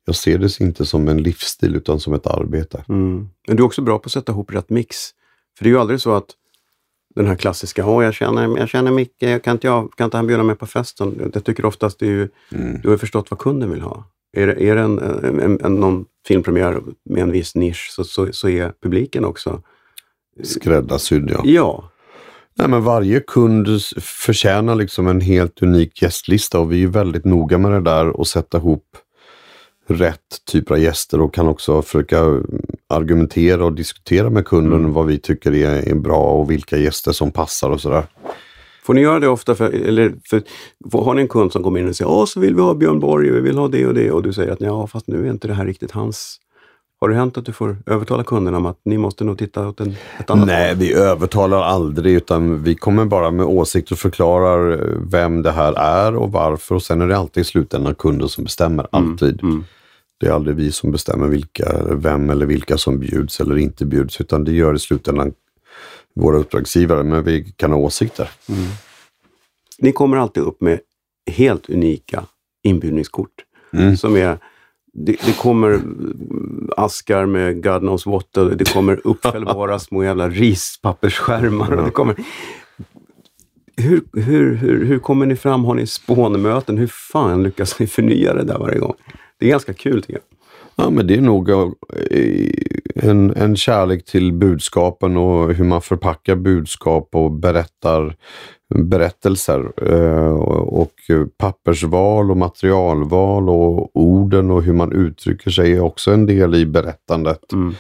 [0.07, 2.85] jag ser det inte som en livsstil utan som ett arbete.
[2.89, 3.29] Mm.
[3.49, 4.97] Men du är också bra på att sätta ihop rätt mix.
[5.59, 6.27] För det är ju aldrig så att
[7.15, 10.27] den här klassiska, åh jag känner, jag känner Micke, kan inte, jag, kan inte han
[10.27, 11.31] bjuda mig på festen?
[11.35, 12.81] Jag tycker oftast det är ju, Mm.
[12.83, 14.05] du har förstått vad kunden vill ha.
[14.37, 18.33] Är det, är det en, en, en, någon filmpremiär med en viss nisch så, så,
[18.33, 19.63] så är publiken också,
[20.43, 21.41] Skräddarsydd ja.
[21.45, 21.91] ja.
[22.55, 23.69] Nej, men varje kund
[24.01, 28.27] förtjänar liksom en helt unik gästlista och vi är väldigt noga med det där och
[28.27, 28.85] sätta ihop
[29.89, 32.43] rätt typer av gäster och kan också försöka
[32.91, 37.31] argumentera och diskutera med kunden vad vi tycker är, är bra och vilka gäster som
[37.31, 38.05] passar och sådär.
[38.83, 39.55] Får ni göra det ofta?
[39.55, 40.43] För, eller för,
[41.05, 43.01] har ni en kund som kommer in och säger, åh så vill vi ha Björn
[43.01, 45.31] Borg vi vill ha det och det och du säger att ja fast nu är
[45.31, 46.41] inte det här riktigt hans.
[47.01, 49.81] Har det hänt att du får övertala kunderna om att ni måste nog titta åt
[49.81, 54.87] en, ett annat Nej, vi övertalar aldrig utan vi kommer bara med åsikter och förklarar
[55.11, 58.45] vem det här är och varför och sen är det alltid i slutändan kunden som
[58.45, 58.87] bestämmer.
[58.93, 59.43] Alltid.
[59.43, 59.65] mm.
[60.21, 64.21] Det är aldrig vi som bestämmer vilka, vem eller vilka som bjuds eller inte bjuds
[64.21, 65.33] utan det gör i slutändan
[66.15, 67.03] våra uppdragsgivare.
[67.03, 68.31] Men vi kan ha åsikter.
[69.79, 70.81] Ni kommer alltid upp med
[71.31, 72.25] helt unika
[72.63, 73.31] inbjudningskort.
[73.73, 73.97] Mm.
[73.97, 74.39] Som är,
[74.93, 80.29] det, det kommer mm, askar med God knows what och det kommer uppfällbara små jävla
[80.29, 81.73] rispappersskärmar.
[81.73, 82.17] Och det kommer,
[83.77, 85.65] hur, hur, hur, hur kommer ni fram?
[85.65, 86.79] Har ni spånmöten?
[86.79, 88.95] Hur fan lyckas ni förnya det där varje gång?
[89.41, 90.85] Det är ganska kul tycker jag.
[90.85, 91.69] Ja, men det är nog eh,
[92.95, 98.17] en, en kärlek till budskapen och hur man förpackar budskap och berättar
[98.75, 99.73] berättelser.
[99.93, 100.91] Eh, och,
[101.39, 106.67] pappersval och materialval och orden och hur man uttrycker sig är också en del i
[106.67, 107.53] berättandet.
[107.53, 107.75] Mm.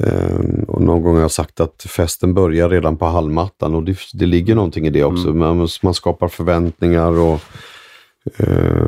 [0.00, 3.98] Eh, och någon gång har jag sagt att festen börjar redan på hallmattan och det,
[4.14, 5.28] det ligger någonting i det också.
[5.28, 7.40] Man, man skapar förväntningar och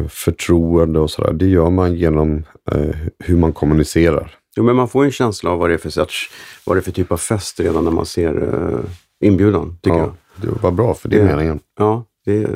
[0.08, 1.32] förtroende och sådär.
[1.32, 4.34] Det gör man genom eh, hur man kommunicerar.
[4.56, 6.30] Jo, men man får en känsla av vad det är för, sorts,
[6.64, 8.80] vad det är för typ av fest redan när man ser uh,
[9.24, 10.08] inbjudan, tycker jag.
[10.08, 11.60] Ja, det var bra för det är Det- meningen.
[11.78, 12.48] Ja, det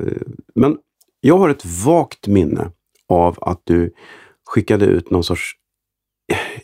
[0.55, 0.77] men
[1.21, 2.71] jag har ett vagt minne
[3.09, 3.93] av att du
[4.51, 5.53] skickade ut någon sorts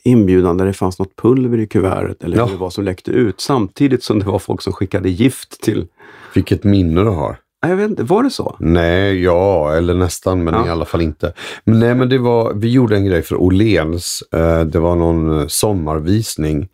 [0.02, 2.46] inbjudan där det fanns något pulver i kuvertet eller Ja.
[2.46, 5.87] det var som läckte ut samtidigt som det var folk som skickade gift till...
[6.35, 7.37] Vilket minne du har.
[7.61, 8.57] Jag vet inte, var det så?
[8.61, 10.66] Nej, ja, eller nästan, men Ja.
[10.66, 11.33] i alla fall inte.
[11.64, 14.23] Men, nej, men det var, vi gjorde en grej för Åhléns.
[14.35, 16.68] Eh, det var någon eh, sommarvisning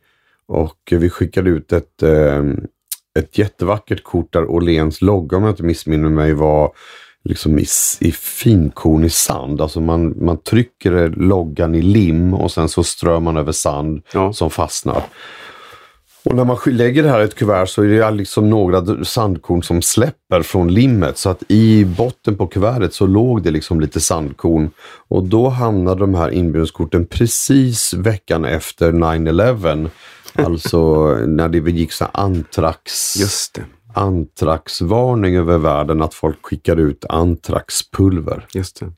[0.48, 2.42] och vi skickade ut ett, eh,
[3.18, 6.72] ett jättevackert kort där Åhléns logga, om jag inte missminner mig, var
[7.24, 7.64] liksom i,
[8.00, 9.60] i finkornig sand.
[9.60, 14.32] Alltså man, man trycker loggan i lim och sen så strör man över sand Ja.
[14.32, 15.02] som fastnar.
[16.24, 19.62] Och när man lägger det här i ett kuvert så är det liksom några sandkorn
[19.62, 21.18] som släpper från limmet.
[21.18, 24.70] Så att i botten på kuvertet så låg det liksom lite sandkorn.
[25.08, 29.88] Och då hamnade de här inbjudningskorten precis veckan efter 9-11.
[30.36, 33.64] Alltså när det gick så antrax, Just det.
[33.94, 38.46] antraxvarning över världen att folk skickade ut antraxpulver.
[38.52, 38.92] Just det.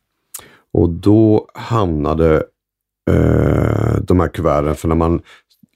[0.72, 2.36] Och då hamnade
[3.10, 5.20] eh, de här kuverten, för när man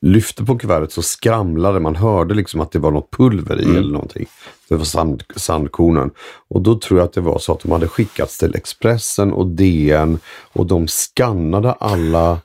[0.02, 3.76] lyfte på kuvertet så skramlade man, hörde liksom att det var något pulver i Mm.
[3.76, 4.26] eller någonting.
[4.68, 6.10] Det var sand, sandkornen.
[6.48, 9.46] Och då tror jag att det var så att de hade skickats till Expressen och
[9.46, 10.18] DN
[10.52, 12.38] och de skannade alla,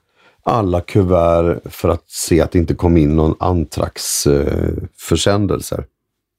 [0.44, 5.78] alla kuvert för att se att det inte kom in någon antraxförsändelser.
[5.80, 5.86] Eh,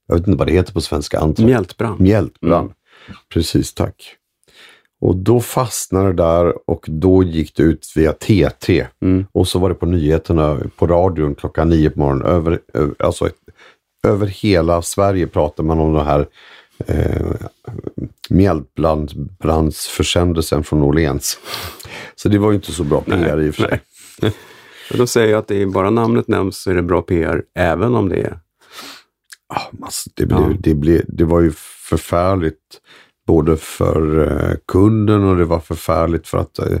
[0.07, 1.19] jag vet inte vad det heter på svenska.
[1.19, 1.45] Antrax.
[1.45, 1.99] Mjältbrand.
[1.99, 2.71] Mjältbrand.
[3.33, 4.15] Precis, tack.
[5.01, 8.87] Och då fastnade det där och då gick det ut via TT.
[9.01, 9.25] Mm.
[9.31, 12.27] Och så var det på nyheterna på radion klockan nio på morgonen.
[12.27, 13.29] Över, över, alltså,
[14.07, 16.27] över hela Sverige pratar man om den här
[16.85, 17.31] eh,
[18.29, 21.39] mjältbrandsförsändelsen från Åhléns.
[22.15, 23.81] Så det var ju inte så bra PR i och för sig.
[24.91, 27.95] Och då säger att det är bara namnet nämns så är det bra PR, även
[27.95, 28.39] om det är...
[29.53, 30.53] Ah, alltså, det, blev, Ja.
[30.59, 31.51] det, blev, det var ju
[31.89, 32.81] förfärligt
[33.27, 36.77] både för eh, kunden och det var förfärligt för att eh,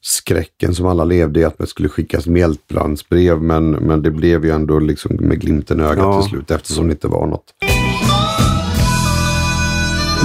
[0.00, 3.42] skräcken som alla levde i att det skulle skickas mjältbrandsbrev.
[3.42, 6.20] Men, men det blev ju ändå liksom med glimten i ögat Ja.
[6.22, 7.54] till slut eftersom det inte var något.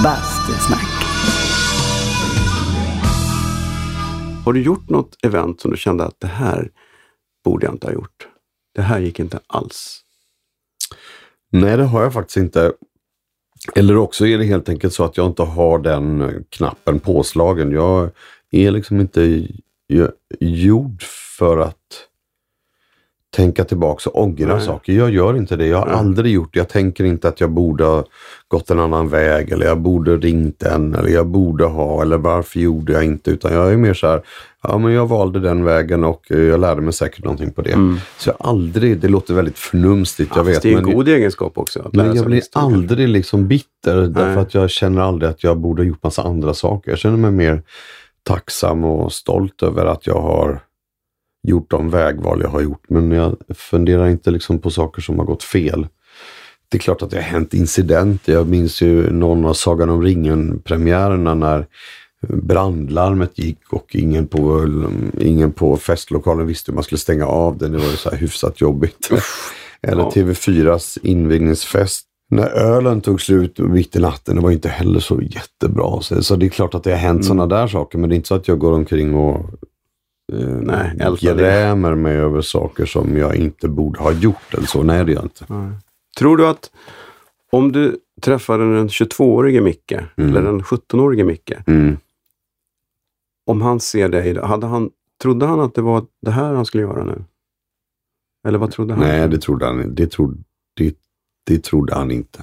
[0.02, 0.86] Bastusnack.
[4.44, 6.70] Har du gjort något event som du kände att det här
[7.44, 8.28] borde jag inte ha gjort?
[8.74, 10.00] Det här gick inte alls.
[11.52, 12.72] Nej, det har jag faktiskt inte.
[13.74, 17.72] Eller också är det helt enkelt så att jag inte har den eh, knappen påslagen.
[17.72, 18.10] Jag
[18.50, 19.46] är liksom inte
[20.40, 21.02] gjord
[21.38, 22.06] för att
[23.36, 24.66] tänka tillbaka och ångra Nej.
[24.66, 24.92] saker.
[24.92, 25.66] Jag gör inte det.
[25.66, 25.94] Jag har Nej.
[25.94, 26.58] aldrig gjort det.
[26.58, 28.04] Jag tänker inte att jag borde ha
[28.48, 32.60] gått en annan väg eller jag borde ringt den eller jag borde ha eller varför
[32.60, 33.30] gjorde jag inte.
[33.30, 34.22] Utan jag är mer så här,
[34.68, 37.96] ja men jag valde den vägen och jag lärde mig säkert någonting på det.
[38.18, 40.46] Så jag aldrig, det låter väldigt förnumstigt, Mm.
[40.46, 40.62] Ja, jag vet.
[40.62, 41.90] det är en men- god egenskap också.
[41.92, 44.36] Men jag blir aldrig liksom bitter därför Nej.
[44.38, 46.90] att jag känner aldrig att jag borde ha gjort massa andra saker.
[46.90, 47.62] Jag känner mig mer
[48.22, 50.60] tacksam och stolt över att jag har
[51.48, 52.82] gjort de vägval jag har gjort.
[52.88, 55.86] Men jag funderar inte liksom på saker som har gått fel.
[56.68, 58.32] Det är klart att det har hänt incidenter.
[58.32, 61.66] Jag minns ju någon av Sagan om ringen-premiärerna när
[62.28, 64.66] brandlarmet gick och ingen på,
[65.20, 67.72] ingen på festlokalen visste hur man skulle stänga av den.
[67.72, 69.08] Det var ju så här hyfsat jobbigt.
[69.82, 70.10] Eller Ja.
[70.14, 72.02] TV4s invigningsfest.
[72.30, 76.00] När ölen tog slut mitt i natten, det var inte heller så jättebra.
[76.00, 77.22] Så, det är klart att det har hänt Mm.
[77.22, 79.36] sådana där saker, men det är inte så att jag går omkring och
[80.32, 81.16] eh, Nej, det.
[81.22, 84.82] grämer mig över saker som jag inte borde ha gjort eller så.
[84.82, 85.72] Nej, det gör jag inte.
[86.18, 86.70] Tror du att
[87.52, 91.96] om du träffade den 22-årige Micke eller den 17-årige Micke, Mm
[93.46, 94.90] om han ser dig, hade han,
[95.22, 97.24] trodde han att det var det här han skulle göra nu?
[98.48, 99.02] Eller vad trodde han?
[99.02, 100.38] Nej, det trodde han, det trodde,
[100.76, 100.96] det,
[101.46, 102.42] det trodde han inte.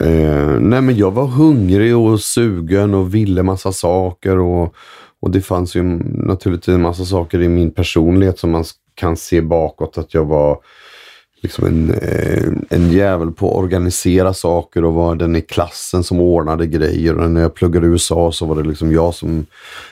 [0.00, 4.38] Eh, nej, men jag var hungrig och sugen och ville massa saker.
[4.38, 4.74] Och,
[5.20, 9.40] och det fanns ju naturligtvis en massa saker i min personlighet som man kan se
[9.40, 9.98] bakåt.
[9.98, 10.58] Att jag var
[11.42, 16.20] liksom en, eh, en jävel på att organisera saker och var den i klassen som
[16.20, 17.14] ordnade grejer.
[17.18, 19.46] Och när jag pluggade i USA så var det liksom jag som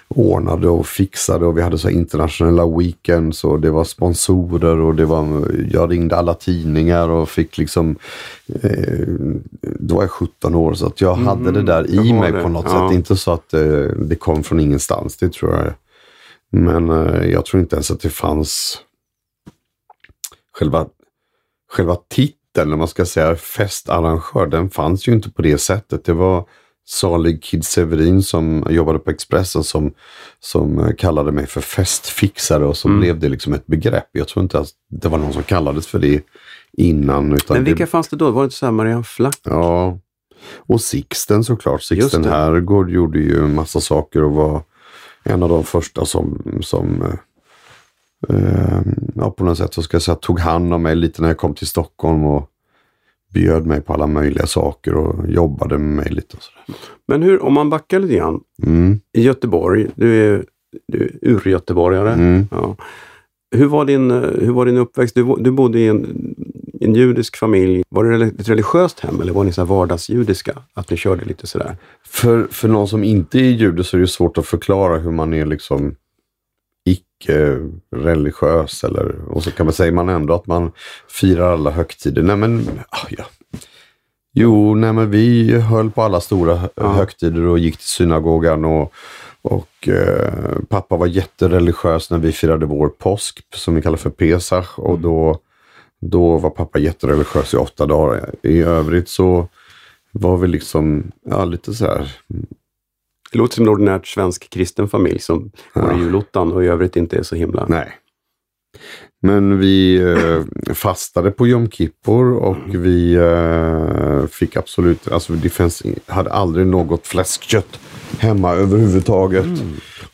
[0.08, 5.04] ordnade och fixade och vi hade så internationella weekends och det var sponsorer och det
[5.04, 7.96] var, jag ringde alla tidningar och fick liksom,
[8.62, 9.06] eh,
[9.62, 12.42] då var jag 17 år så att jag hade det där jag i mig det.
[12.42, 12.88] på något Ja.
[12.88, 12.96] sätt.
[12.96, 13.60] Inte så att eh,
[13.96, 15.72] det kom från ingenstans, det tror jag.
[16.52, 18.78] Men eh, jag tror inte ens att det fanns
[20.52, 20.86] själva,
[21.72, 26.04] själva titeln, när man ska säga festarrangör, den fanns ju inte på det sättet.
[26.04, 26.44] Det var
[26.88, 29.92] salig Kid Severin som jobbade på Expressen som,
[30.40, 33.00] som eh, kallade mig för festfixare och så Mm.
[33.00, 34.08] blev det liksom ett begrepp.
[34.12, 36.22] Jag tror inte att det var någon som kallades för det
[36.72, 37.32] innan.
[37.32, 38.30] Utan Men vilka det, fanns det då?
[38.30, 39.38] Var det inte så här Marianne Flack?
[39.42, 39.98] Ja,
[40.56, 41.82] och Sixten såklart.
[41.82, 42.24] Sixten.
[42.24, 44.62] Herrgård gjorde ju en massa saker och var
[45.22, 47.14] en av de första som, som eh,
[49.14, 51.38] ja, på något sätt så ska jag säga, tog hand om mig lite när jag
[51.38, 52.50] kom till Stockholm och
[53.34, 56.36] bjöd mig på alla möjliga saker och jobbade med mig lite.
[56.36, 56.78] Och sådär.
[57.08, 58.40] Men hur, om man backar lite grann.
[58.62, 60.44] Mm, I Göteborg, du är,
[60.88, 62.12] du är ur-göteborgare.
[62.12, 62.48] mm.
[62.50, 62.76] Ja.
[63.56, 65.14] Hur, var din, eh, hur var din uppväxt?
[65.14, 66.34] Du, du bodde i en,
[66.80, 67.82] en judisk familj.
[67.88, 70.52] Var det ett religiöst hem eller var ni så vardagsjudiska?
[70.74, 71.76] Att ni körde lite sådär?
[72.06, 75.34] För, för någon som inte är jude så är det svårt att förklara hur man
[75.34, 75.94] är liksom
[77.20, 78.84] icke-religiös.
[78.84, 80.72] Eller, och så kan man säga man ändå att man
[81.08, 82.22] firar alla högtider.
[82.22, 83.24] Nej men, ah, ja.
[84.32, 86.88] Jo, nej men vi höll på alla stora Ja.
[86.92, 88.64] högtider och gick till synagogan.
[88.64, 88.92] Och,
[89.42, 94.78] och eh, pappa var jättereligiös när vi firade vår påsk som vi kallar för Pesach.
[94.78, 95.38] Och då,
[96.00, 98.30] då var pappa jättereligiös i åtta dagar.
[98.42, 99.48] I övrigt så
[100.12, 102.16] var vi liksom, ja lite så här.
[103.32, 105.96] Det låter som en ordinärt svensk kristen familj som går Ja.
[105.98, 107.66] i julottan och i övrigt inte är så himla...
[107.68, 107.92] Nej.
[109.22, 115.82] Men vi eh, fastade på Jom Kippur och vi eh, fick absolut, alltså det fanns,
[116.06, 117.80] hade aldrig något fläskkött
[118.18, 119.46] hemma överhuvudtaget.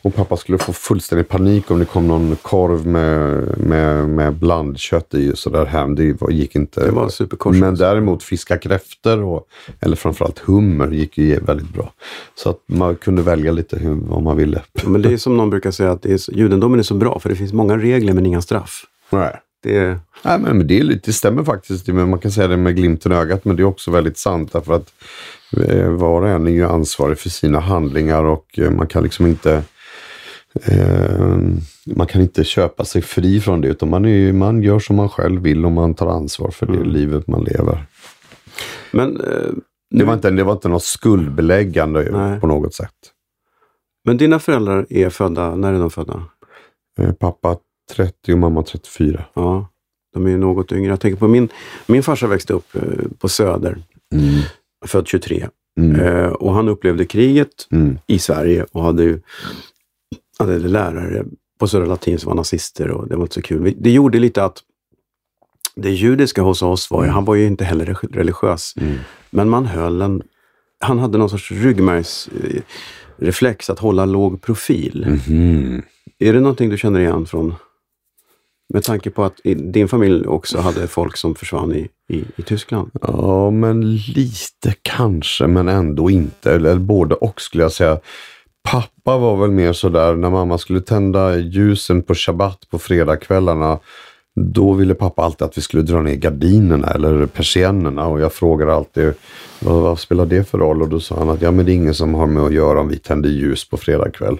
[0.07, 5.13] Och pappa skulle få fullständig panik om det kom någon korv med, med, med blandkött
[5.13, 5.95] i så där hem.
[5.95, 6.85] Det var, gick inte.
[6.85, 7.55] Det var superkors.
[7.55, 9.47] Men däremot fiska kräftor och,
[9.79, 11.93] eller framförallt hummer gick ju väldigt bra.
[12.35, 14.61] Så att man kunde välja lite hur, vad man ville.
[14.73, 17.19] Ja, Men det är som någon brukar säga att det är, judendomen är så bra
[17.19, 18.83] för det finns många regler men inga straff.
[19.09, 19.41] Nej.
[19.63, 21.87] Det Nej, men det, är lite, det stämmer faktiskt.
[21.87, 24.53] Man kan säga det med glimten i ögat, men det är också väldigt sant.
[24.53, 24.93] Därför att
[25.67, 29.27] eh, var och en är ju ansvarig för sina handlingar och eh, man kan liksom
[29.27, 29.63] inte
[30.65, 31.37] eh,
[31.95, 33.67] man kan inte köpa sig fri från det.
[33.67, 36.83] Utan man, är, man gör som man själv vill och man tar ansvar för det
[36.83, 37.85] livet man lever.
[38.91, 39.51] men, eh,
[39.89, 42.39] Det var inte, det var inte något skuldbeläggande Nej.
[42.39, 42.93] på något sätt.
[44.05, 46.23] men dina föräldrar är födda, när är de födda?
[46.99, 47.57] Eh, pappa
[47.95, 49.25] 30 och mamma 34.
[49.33, 49.67] Ja,
[50.13, 50.89] de är något yngre.
[50.89, 51.49] Jag tänker på min,
[51.87, 52.81] min farsa växte upp eh,
[53.19, 53.77] på Söder,
[54.13, 54.41] Mm.
[54.85, 55.47] född 23.
[55.79, 55.99] Mm.
[56.01, 57.99] Eh, och han upplevde kriget Mm.
[58.07, 59.21] i Sverige och hade ju
[60.39, 61.25] hade lärare
[61.59, 63.73] på Södra Latin som var nazister och det var inte så kul.
[63.77, 64.63] Det gjorde lite att
[65.75, 68.95] det judiska hos oss var, ju- han var ju inte heller religiös, Mm.
[69.29, 70.21] Men man höll en...
[70.79, 75.19] Han hade någon sorts ryggmärgsreflex att hålla låg profil.
[75.27, 75.81] Mhm.
[76.19, 77.55] Är det någonting du känner igen från...
[78.73, 79.39] Med tanke på att
[79.73, 82.91] din familj också hade folk som försvann i, i, i Tyskland.
[83.01, 86.51] Ja, men lite kanske, men ändå inte.
[86.53, 87.99] Eller både och skulle jag säga.
[88.63, 93.79] Pappa var väl mer sådär när mamma skulle tända ljusen på shabbat på fredagskvällarna.
[94.35, 98.73] Då ville pappa alltid att vi skulle dra ner gardinerna eller persiennerna och jag frågade
[98.73, 99.13] alltid
[99.59, 100.81] vad, vad spelar det för roll?
[100.81, 102.79] Och då sa han att ja, men det är ingen som har med att göra
[102.79, 104.37] om vi tänder ljus på fredagkväll.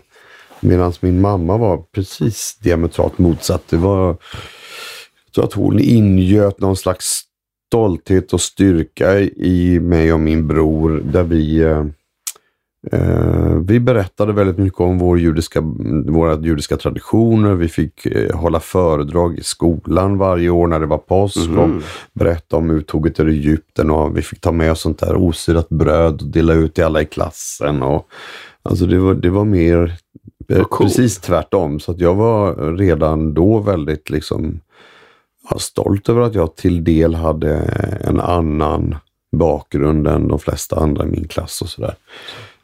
[0.59, 3.63] Medan min mamma var precis diametralt motsatt.
[3.69, 7.21] Det var, jag tror att hon ingöt någon slags
[7.67, 11.85] stolthet och styrka i mig och min bror där vi eh,
[13.65, 15.61] vi berättade väldigt mycket om vår judiska,
[16.05, 17.55] våra judiska traditioner.
[17.55, 21.69] Vi fick eh, hålla föredrag i skolan varje år när det var påsk och
[22.13, 26.21] berätta om uttåget ur Egypten och vi fick ta med oss sånt där osyrat bröd
[26.21, 27.83] och dela ut till alla i klassen.
[27.83, 28.07] Och,
[28.63, 29.97] alltså det var, det var mer
[30.49, 30.89] eh, Vad coolt.
[30.89, 31.79] precis tvärtom.
[31.79, 34.59] Så att jag var redan då väldigt liksom
[35.57, 37.55] stolt över att jag till del hade
[38.01, 38.95] en annan
[39.31, 41.95] bakgrund än de flesta andra i min klass och sådär.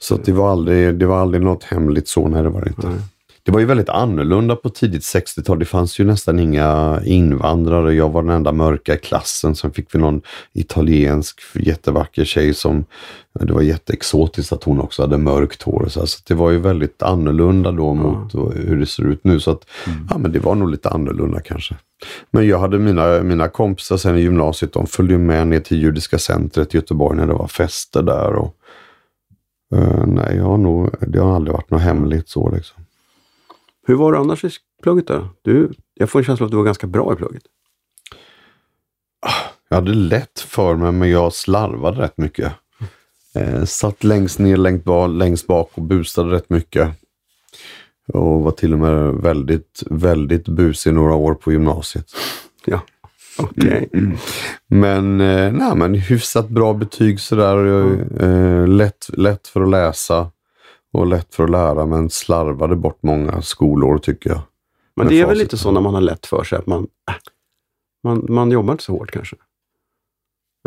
[0.04, 2.88] Så det, var aldrig, det var aldrig något hemligt så, nej det var det inte.
[2.88, 3.00] Nej.
[3.46, 5.60] Det var ju väldigt annorlunda på tidigt 60-tal.
[5.60, 7.94] Det fanns ju nästan inga invandrare.
[7.94, 9.56] Jag var den enda mörka i klassen.
[9.56, 10.22] Sen fick vi någon
[10.54, 12.86] italiensk jättevacker tjej som,
[13.40, 15.86] det var jätteexotiskt att hon också hade mörkt hår.
[15.90, 19.40] Så, det var ju väldigt annorlunda då mot hur det ser ut nu.
[19.40, 19.66] Så att,
[20.10, 21.76] ja men det var nog lite annorlunda kanske.
[22.32, 26.18] Men jag hade mina, mina kompisar sen i gymnasiet, de följde med ner till Judiska
[26.18, 28.34] centret i Göteborg när det var fester där.
[28.34, 28.56] Och,
[29.74, 32.86] eh, nej, jag har nog, det har aldrig varit något hemligt så liksom.
[33.88, 34.50] Hur var du annars i
[34.84, 35.28] plugget då?
[35.42, 37.44] Du, jag får en känsla av att du var ganska bra i plugget.
[39.70, 42.54] Jag hade lätt för mig, men jag slarvade rätt mycket.
[43.36, 46.90] Eh, satt längst ner, längst bak, längst bak och busade rätt mycket.
[48.08, 52.06] Och var till och med väldigt, väldigt busig några år på gymnasiet.
[52.66, 52.82] Ja,
[53.38, 53.90] okej.
[54.68, 57.58] Men, eh, nej, men hyfsat bra betyg sådär.
[58.24, 60.32] Eh, lätt, lätt för att läsa
[60.94, 64.42] och lätt för att lära, men slarvade bort många skolår tycker jag.
[64.96, 67.16] Men det är väl lite så när man har lätt för sig att man, äh,
[68.04, 69.36] man, man jobbar inte så hårt kanske?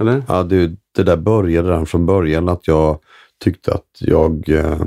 [0.01, 0.23] Eller?
[0.29, 2.99] Ja, det, det där började redan från början att jag
[3.45, 4.79] tyckte att jag eh,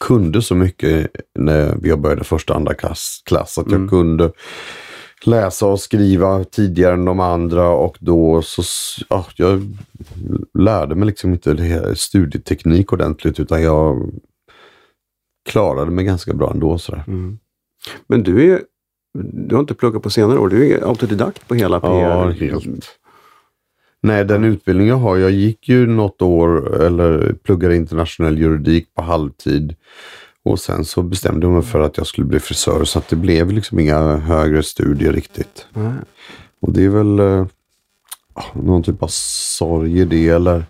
[0.00, 3.88] kunde så mycket när jag började första andra klass, klass att jag Mm.
[3.88, 4.32] kunde
[5.26, 8.62] läsa och skriva tidigare än de andra och då så,
[9.08, 9.76] ja, jag
[10.58, 14.12] lärde mig liksom inte studieteknik ordentligt utan jag
[15.50, 16.78] klarade mig ganska bra ändå.
[16.78, 17.04] Sådär.
[17.06, 17.38] Mm.
[18.06, 18.60] Men du är
[19.14, 20.48] du har inte pluggat på senare år.
[20.48, 21.88] Du är autodidakt på hela PR.
[21.88, 22.98] Ja, helt.
[24.00, 29.02] Nej, den utbildning jag har, jag gick ju något år eller pluggade internationell juridik på
[29.02, 29.74] halvtid.
[30.44, 33.16] Och sen så bestämde jag mig för att jag skulle bli frisör så att det
[33.16, 35.66] blev liksom inga högre studier riktigt.
[35.72, 35.92] Nej.
[36.60, 37.46] Och det är väl eh,
[38.52, 40.64] någon typ av sorg i det eller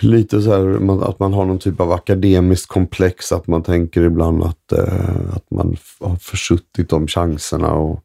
[0.00, 3.32] lite så här att man har någon typ av akademiskt komplex.
[3.32, 7.72] Att man tänker ibland att, eh, att man har försuttit de chanserna.
[7.72, 8.00] Och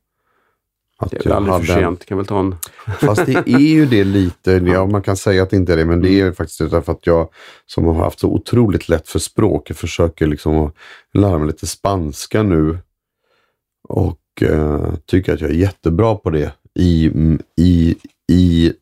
[1.06, 2.06] att Det är väl aldrig för hade sent.
[2.06, 2.56] Kan väl ta en...
[3.00, 4.52] Fast det är ju det lite.
[4.65, 6.91] Ja, man kan säga att det inte är det, men det är faktiskt det därför
[6.91, 7.30] att jag
[7.65, 10.72] som har haft så otroligt lätt för språk, jag försöker liksom
[11.13, 12.78] lära mig lite spanska nu.
[13.88, 16.52] Och eh, tycker att jag är jättebra på det.
[16.80, 17.12] I,
[17.58, 17.96] i,
[18.32, 18.74] i,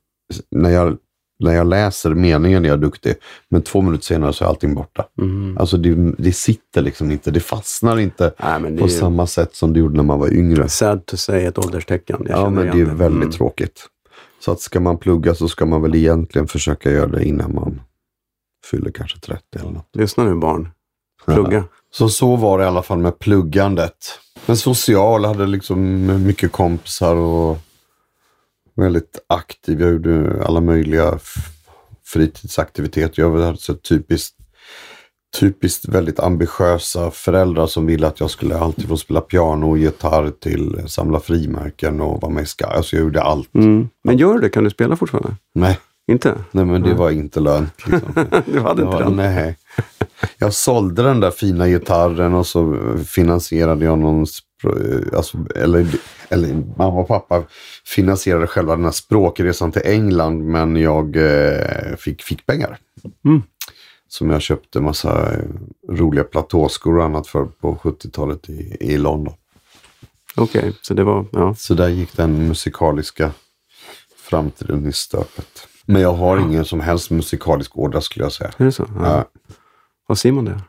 [0.52, 0.98] när, jag,
[1.44, 3.16] när jag läser meningen är jag duktig,
[3.50, 5.06] men två minuter senare så är allting borta.
[5.22, 5.58] Mm.
[5.58, 9.56] Alltså det, det sitter liksom inte, det fastnar inte Nej, det på är samma sätt
[9.56, 10.70] som det gjorde när man var yngre.
[10.70, 12.26] sad to say ett ålderstecken.
[12.30, 13.32] Jag Ja, men det är väldigt Mm.
[13.32, 13.86] tråkigt.
[14.40, 17.82] Så att ska man plugga så ska man väl egentligen försöka göra det innan man
[18.72, 19.90] fyller kanske 30 eller något.
[19.94, 20.70] Lyssna nu barn.
[21.26, 21.64] Plugga.
[21.94, 24.20] Så så var det i alla fall med pluggandet.
[24.46, 27.58] Men social, hade liksom mycket kompisar och
[28.76, 29.82] väldigt aktiv.
[29.82, 31.20] Jag gjorde alla möjliga
[32.06, 33.22] fritidsaktiviteter.
[33.22, 34.36] Jag hade så typiskt,
[35.40, 40.32] typiskt väldigt ambitiösa föräldrar som ville att jag skulle alltid få spela piano och gitarr
[40.40, 42.64] till samla frimärken och vara med i Sky.
[42.66, 43.56] Alltså jag gjorde allt.
[43.56, 43.90] Mm.
[44.04, 44.50] Men gör det?
[44.50, 45.36] Kan du spela fortfarande?
[45.56, 46.36] Nej, Inte?
[46.52, 47.88] nej men det var inte lönt.
[47.88, 48.14] Liksom.
[48.46, 49.16] Du hade inte den?
[49.16, 49.58] nej.
[50.38, 54.26] Jag sålde den där fina gitarren och så finansierade jag någon,
[55.16, 55.88] alltså, eller,
[56.30, 57.44] eller mamma och pappa
[57.86, 62.78] finansierade själva den här språkresan till England men jag eh, fick, fick pengar.
[63.26, 63.42] Mm.
[64.08, 65.32] Som jag köpte massa
[65.90, 69.34] roliga platåskor och annat för på 70-talet i, i London.
[70.36, 71.26] Okej, så det var...
[71.32, 71.56] Ja.
[71.56, 73.32] Så där gick den musikaliska
[74.18, 75.68] framtiden i stöpet.
[75.86, 78.52] Men jag har ingen som helst musikalisk ådra skulle jag säga.
[78.58, 78.86] Är det så?
[78.96, 79.08] Ja.
[79.08, 79.26] Ja.
[80.08, 80.62] Har Simon det?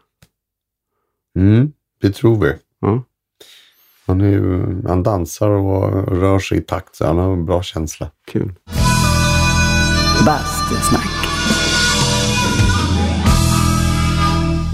[1.39, 2.53] Mm, det tror vi.
[2.81, 3.03] Ja.
[4.07, 7.63] Han, är ju, han dansar och rör sig i takt, så han har en bra
[7.63, 8.11] känsla.
[8.27, 8.53] Kul.
[10.27, 11.09] Bastusnack.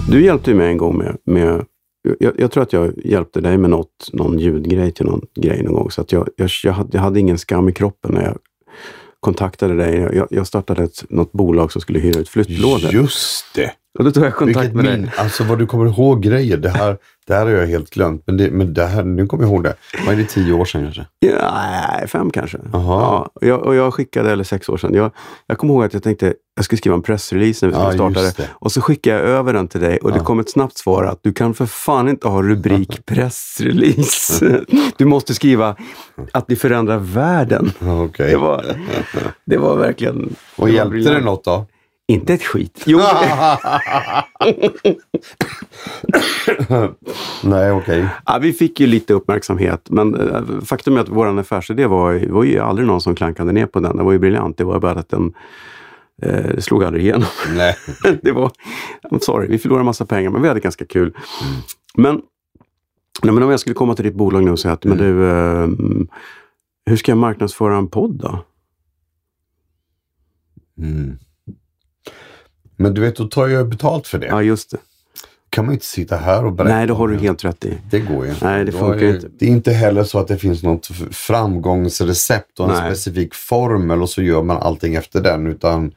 [0.09, 1.65] Du hjälpte mig en gång med, med
[2.19, 5.73] jag, jag tror att jag hjälpte dig med något, någon ljudgrej till någon grej någon
[5.73, 5.91] gång.
[5.91, 8.37] Så att jag, jag, jag, hade, jag hade ingen skam i kroppen när jag
[9.19, 9.95] kontaktade dig.
[9.95, 12.93] Jag, jag startade ett, något bolag som skulle hyra ut flyttlådor.
[12.93, 13.71] Just det!
[13.99, 14.97] Och då tog jag kontakt Vilket med dig.
[14.97, 16.57] min, alltså vad du kommer ihåg grejer.
[16.57, 18.23] Det här, det här har jag helt glömt.
[18.25, 19.73] Men, det, men det här, nu kommer jag ihåg det.
[20.05, 21.05] Vad är det, tio år sedan kanske?
[21.19, 21.53] Ja,
[21.97, 22.57] nej, fem kanske.
[22.73, 22.83] Jaha.
[23.01, 25.11] Ja, och, jag, och jag skickade, eller sex år sedan, jag,
[25.47, 28.11] jag kommer ihåg att jag tänkte jag skulle skriva en pressrelease när vi skulle Ja,
[28.11, 28.37] starta det.
[28.37, 28.49] det.
[28.51, 30.23] Och så skickade jag över den till dig och det Ja.
[30.23, 34.61] kom ett snabbt svar att du kan för fan inte ha rubrik pressrelease.
[34.97, 35.75] Du måste skriva
[36.31, 37.71] att ni förändrar världen.
[37.81, 38.31] Okej.
[38.31, 38.65] Det var,
[39.45, 40.35] det var verkligen...
[40.55, 41.65] Och det hjälpte det något då?
[42.11, 42.83] Inte ett skit.
[42.85, 42.99] Jo,
[47.43, 48.07] Nej, okej.
[48.25, 52.43] ja, vi fick ju lite uppmärksamhet, men eh, faktum är att vår affärsidé var, var
[52.43, 53.97] ju aldrig någon som klankade ner på den.
[53.97, 54.57] Den var ju briljant.
[54.57, 55.33] Det var bara att den
[56.21, 57.27] eh, slog aldrig igenom.
[57.55, 57.75] Nej.
[58.21, 58.51] det var,
[59.11, 61.17] I'm sorry, vi förlorade massa pengar, men vi hade ganska kul.
[61.95, 62.21] Men,
[63.23, 65.29] nej, men om jag skulle komma till ditt bolag nu och säga att, men du,
[65.29, 65.67] eh,
[66.85, 68.45] hur ska jag marknadsföra en podd då?
[70.77, 71.17] Mm.
[72.81, 74.27] Men du vet, då tar jag betalt för det.
[74.27, 74.77] Ja, just det.
[75.49, 77.77] kan man inte sitta här och berätta Nej, det har du helt rätt i.
[77.91, 78.45] Det går ju inte.
[78.45, 79.27] Nej, det funkar är inte.
[79.39, 82.89] Det är inte heller så att det finns något framgångsrecept och en Nej.
[82.91, 85.47] specifik formel och så gör man allting efter den.
[85.47, 85.91] Utan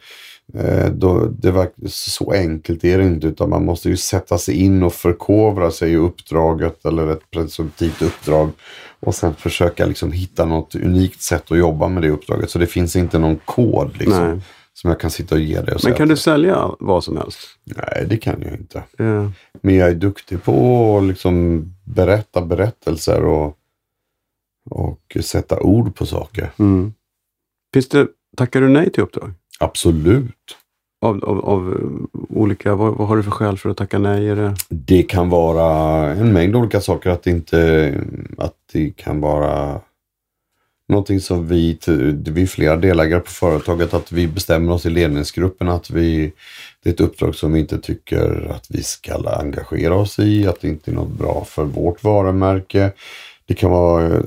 [0.55, 3.27] eh, då, det var, så enkelt är det inte.
[3.27, 8.03] Utan man måste ju sätta sig in och förkovra sig i uppdraget eller ett presumtivt
[8.03, 8.51] uppdrag.
[9.01, 12.51] Och sen försöka liksom hitta något unikt sätt att jobba med det uppdraget.
[12.51, 14.43] Så det finns inte någon kod liksom.
[14.75, 17.39] Som jag kan sitta och ge dig och Men kan du sälja vad som helst?
[17.65, 18.79] Nej, det kan jag inte.
[18.99, 19.31] Eh,
[19.63, 23.57] Men jag är duktig på att liksom berätta berättelser och,
[24.71, 26.51] och sätta ord på saker.
[26.59, 26.95] Mm.
[27.75, 29.33] Finns det, tackar du nej till uppdrag?
[29.59, 30.57] Absolut.
[31.01, 34.25] Av, av, av eh, olika, vad, vad har du för skäl för att tacka nej?
[34.35, 37.11] Det, Det kan vara en mängd olika saker.
[37.11, 37.95] Att det, inte,
[38.39, 39.81] att det kan vara
[40.89, 41.79] någonting som vi,
[42.25, 46.33] vi är flera delägare på företaget, att vi bestämmer oss i ledningsgruppen att vi,
[46.83, 50.61] det är ett uppdrag som vi inte tycker att vi ska engagera oss i, att
[50.61, 52.93] det inte är något bra för vårt varumärke.
[53.47, 54.21] Det kan vara eh,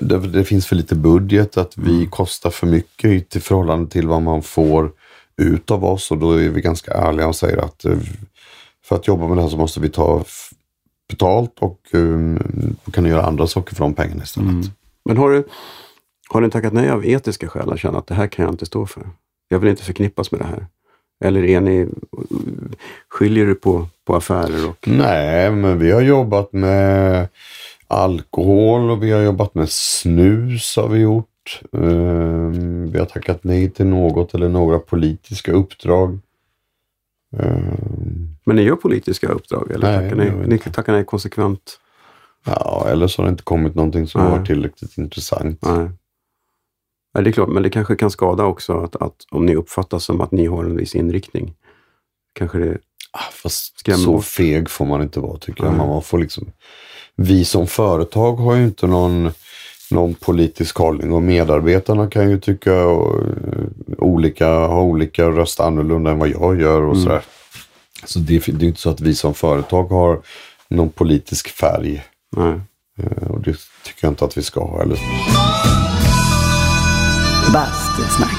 [0.00, 4.06] det, det finns för lite budget, att vi kostar för mycket i till förhållande till
[4.06, 4.92] vad man får
[5.36, 7.98] ut av oss och då är vi ganska ärliga och säger att eh,
[8.84, 10.24] för att jobba med det här så måste vi ta
[11.08, 14.48] betalt och um, kan göra andra saker för de pengarna istället.
[15.04, 15.44] Men har du,
[16.28, 18.66] har du tackat nej av etiska skäl att känna att det här kan jag inte
[18.66, 19.02] stå för?
[19.48, 20.66] Jag vill inte förknippas med det här.
[21.24, 21.88] Eller är ni,
[23.08, 24.88] skiljer du på, på affärer och...
[24.88, 27.28] Nej, men vi har jobbat med
[27.86, 31.60] alkohol och vi har jobbat med snus har vi gjort.
[31.72, 36.18] Ehm, vi har tackat nej till något eller några politiska uppdrag.
[37.38, 39.70] Ehm, Men ni gör politiska uppdrag?
[39.70, 41.78] Eller Nej, tackar ni, ni tackar nej konsekvent?
[42.44, 44.30] Ja, eller så har det inte kommit någonting som Nej.
[44.30, 45.58] var tillräckligt intressant.
[45.62, 45.88] Nej.
[47.14, 50.04] Nej, det är klart, men det kanske kan skada också att, att om ni uppfattas
[50.04, 51.54] som att ni har en viss inriktning.
[52.38, 52.78] Kanske det...
[53.10, 54.24] Ah, fast Skrämmer så bort.
[54.24, 55.74] feg får man inte vara tycker jag.
[55.76, 56.52] Man får liksom,
[57.16, 59.30] vi som företag har ju inte någon,
[59.90, 62.94] någon politisk hållning och medarbetarna kan ju tycka eh,
[63.98, 67.02] olika, ha olika röst annorlunda än vad jag gör och Mm.
[67.04, 67.22] sådär.
[68.04, 70.22] Så det, det är inte så att vi som företag har
[70.68, 72.04] någon politisk färg.
[72.36, 72.60] Nej.
[72.98, 73.52] eh, Och det
[73.84, 74.98] tycker jag inte att vi ska ha heller.
[77.52, 78.38] Bastusnack.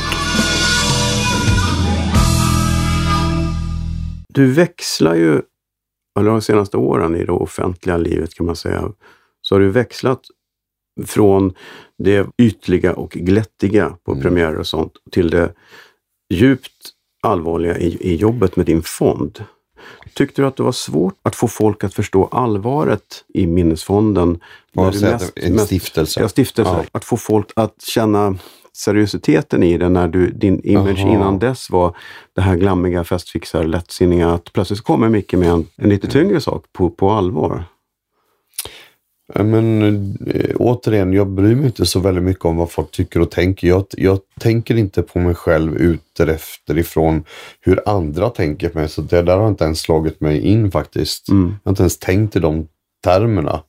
[4.30, 5.42] Du växlar ju,
[6.20, 8.92] eller de senaste åren i det offentliga livet kan man säga,
[9.42, 10.22] så har du växlat
[11.06, 11.54] från
[11.98, 14.24] det ytliga och glättiga på Mm.
[14.24, 15.54] premiärer och sånt till det
[16.34, 16.90] djupt
[17.24, 19.44] allvarliga i, i jobbet med din fond.
[20.14, 24.40] Tyckte du att det var svårt att få folk att förstå allvaret i Minnesfonden?
[24.72, 26.20] När du är en stiftelse.
[26.22, 26.72] Ja, stiftelse.
[26.72, 26.86] Ja.
[26.92, 28.36] Att få folk att känna
[28.74, 31.10] seriositeten i det när du, din image Jaha.
[31.10, 31.96] innan dess var
[32.36, 34.30] det här glammiga, festfixar, lättsinniga.
[34.30, 37.66] Att plötsligt kommer Micke med en, en lite tyngre sak på, på allvar.
[39.36, 39.82] Men
[40.28, 43.68] äh, återigen, jag bryr mig inte så väldigt mycket om vad folk tycker och tänker.
[43.68, 47.24] Jag, jag tänker inte på mig själv utifrån ifrån
[47.60, 48.90] hur andra tänker på mig.
[48.90, 51.30] Så det där har inte ens slagit mig in faktiskt.
[51.30, 51.48] Mm.
[51.64, 52.68] Jag har inte ens tänkt i de
[53.04, 53.64] termerna.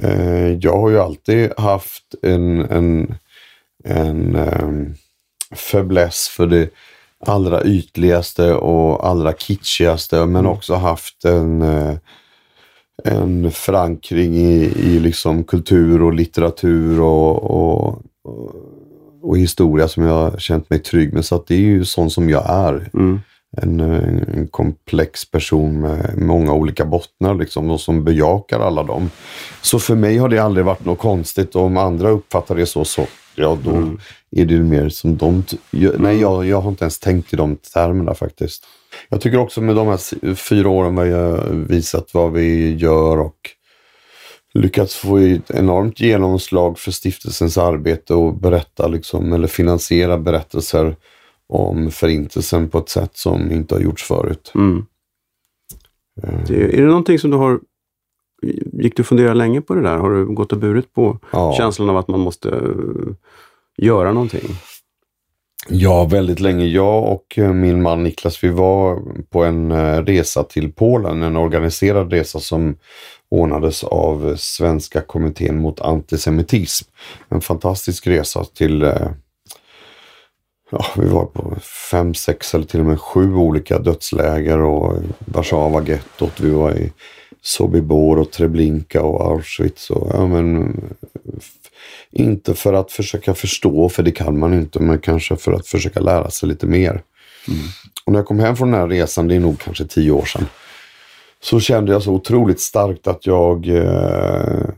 [0.00, 3.14] Eh, jag har ju alltid haft en, en,
[3.84, 4.94] en, ehm,
[5.56, 6.70] fäbless för det
[7.26, 11.94] allra ytligaste och allra kitschigaste men också haft en, eh,
[13.04, 18.02] en förankring i, i liksom kultur och litteratur och, och,
[19.22, 21.24] och, historia som jag har känt mig trygg med.
[21.24, 22.90] Så det är ju sån som jag är.
[22.94, 23.20] Mm.
[23.56, 29.10] En, en komplex person med många olika bottnar liksom, och som bejakar alla dem.
[29.62, 32.84] Så för mig har det aldrig varit något konstigt och om andra uppfattar det så,
[32.84, 33.98] så ja då Mm.
[34.30, 35.44] är det ju mer som de...
[35.70, 38.64] jag, nej, jag, jag har inte ens tänkt i de termerna faktiskt.
[39.08, 43.50] Jag tycker också med de här fyra åren vi har visat vad vi gör och
[44.54, 50.96] lyckats få ett enormt genomslag för stiftelsens arbete och berätta liksom, eller finansiera berättelser
[51.48, 54.52] om förintelsen på ett sätt som inte har gjorts förut.
[54.54, 54.86] Mm.
[56.22, 57.60] Eh, Det, är det någonting som du har...
[58.72, 59.96] Gick du fundera länge på det där?
[59.96, 61.54] Har du gått och burit på Ja.
[61.56, 63.14] känslan av att man måste eh,
[63.76, 64.48] göra någonting?
[65.70, 66.64] Ja, väldigt länge.
[66.64, 71.22] Jag och eh, min man Niklas, vi var på en eh, resa till Polen.
[71.22, 72.76] En organiserad resa som
[73.28, 76.88] ordnades av Svenska kommittén mot antisemitism.
[77.28, 79.08] En fantastisk resa till eh,
[80.70, 81.56] Ja, vi var på
[81.90, 86.40] fem, sex eller till och med sju olika dödsläger och Warszawa-gettot.
[86.40, 86.92] Vi var i
[87.42, 89.90] Sobibor och Treblinka och Auschwitz.
[89.90, 90.80] Och, ja, men,
[92.10, 96.00] inte för att försöka förstå, för det kan man inte, men kanske för att försöka
[96.00, 97.02] lära sig lite mer.
[98.04, 100.24] Och när jag kom hem från den här resan, det är nog kanske tio år
[100.24, 100.46] sedan,
[101.40, 104.68] så kände jag så otroligt starkt att jag eh,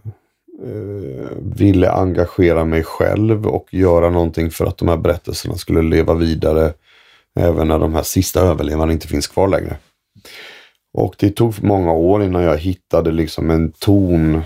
[0.65, 6.15] eh, ville engagera mig själv och göra någonting för att de här berättelserna skulle leva
[6.15, 6.73] vidare
[7.41, 9.77] även när de här sista överlevarna inte finns kvar längre.
[10.93, 14.43] Och det tog många år innan jag hittade liksom en ton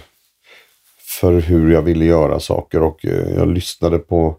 [1.20, 4.36] för hur jag ville göra saker och eh, jag lyssnade på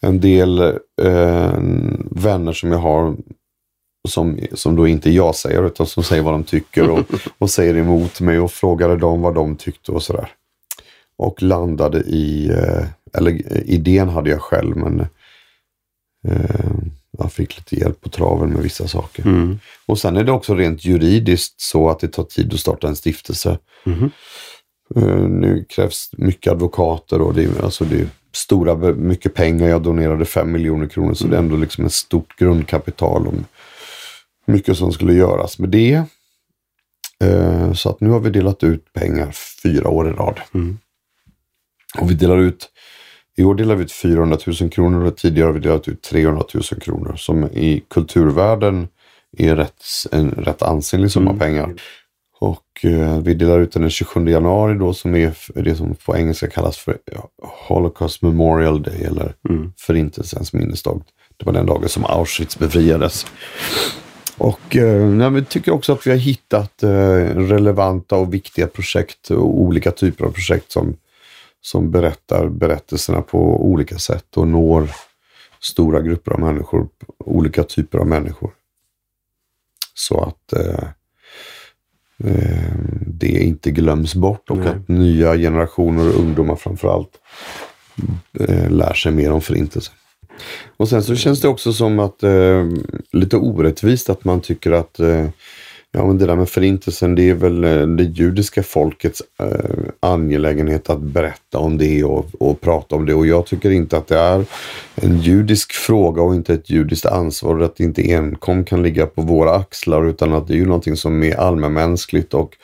[0.00, 0.58] en del
[1.02, 1.54] eh,
[2.10, 3.16] vänner som jag har
[4.08, 7.06] som, som då inte jag säger utan som säger vad de tycker och,
[7.38, 10.28] och säger emot mig och frågade dem vad de tyckte och sådär.
[11.18, 12.84] Och landade i, eh,
[13.18, 15.00] eller eh, idén hade jag själv men
[16.28, 16.70] eh,
[17.18, 19.26] jag fick lite hjälp på traven med vissa saker.
[19.26, 19.58] Mm.
[19.86, 22.96] Och sen är det också rent juridiskt så att det tar tid att starta en
[22.96, 23.58] stiftelse.
[23.84, 24.10] Mhm.
[24.96, 29.68] Eh, Nu krävs mycket advokater och det är, alltså det är stora, mycket pengar.
[29.68, 33.26] Jag donerade fem miljoner kronor så det är ändå liksom ett stort grundkapital.
[33.26, 33.44] Om
[34.46, 36.02] mycket som skulle göras med det.
[37.24, 39.30] Eh, Så att nu har vi delat ut pengar
[39.62, 40.40] fyra år i rad.
[40.54, 40.78] Mm.
[42.00, 42.68] Och vi delar ut,
[43.36, 46.44] i år delar vi ut 400 000 kronor och tidigare har vi delat ut 300
[46.54, 47.14] 000 kronor.
[47.16, 48.88] Som i kulturvärlden
[49.38, 49.82] är rätt,
[50.12, 51.38] en rätt ansenlig summa Mm.
[51.38, 51.74] pengar.
[52.38, 56.16] Och eh, vi delar ut den den 27 januari då som är det som på
[56.16, 56.98] engelska kallas för
[57.68, 59.72] Holocaust Memorial Day eller Mm.
[59.76, 61.02] Förintelsens minnesdag.
[61.36, 63.26] Det var den dagen som Auschwitz befriades.
[64.38, 66.88] Och eh, vi tycker också att vi har hittat eh,
[67.34, 70.96] relevanta och viktiga projekt och olika typer av projekt som,
[71.60, 74.90] som berättar berättelserna på olika sätt och når
[75.60, 78.50] stora grupper av människor, olika typer av människor.
[79.94, 80.88] Så att eh,
[83.06, 84.68] det inte glöms bort och Nej.
[84.68, 87.10] att nya generationer och ungdomar framförallt
[88.40, 89.94] eh, lär sig mer om förintelsen.
[90.76, 92.68] Och sen så känns det också som att eh,
[93.12, 95.26] lite orättvist att man tycker att eh,
[95.96, 99.46] ja, men det där med förintelsen det är väl eh, det judiska folkets äh,
[100.00, 103.14] angelägenhet att berätta om det och, och prata om det.
[103.14, 104.44] Och jag tycker inte att det är
[104.94, 109.22] en judisk fråga och inte ett judiskt ansvar att det inte enkom kan ligga på
[109.22, 112.56] våra axlar utan att det är ju någonting som är allmänmänskligt och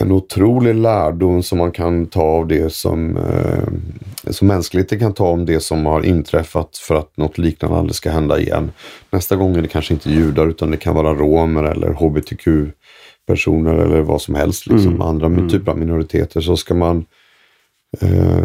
[0.00, 3.68] en otrolig lärdom som man kan ta av det som, eh,
[4.32, 8.10] som mänskligheten kan ta om det som har inträffat för att något liknande aldrig ska
[8.10, 8.72] hända igen.
[9.10, 14.00] Nästa gång är det kanske inte judar utan det kan vara romer eller hbtq-personer eller
[14.00, 14.66] vad som helst.
[14.66, 15.02] Liksom, Mm.
[15.02, 15.48] Andra Mm.
[15.48, 16.40] typer av minoriteter.
[16.40, 17.04] Så ska man
[18.00, 18.38] eh,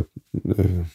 [0.58, 0.86] eh,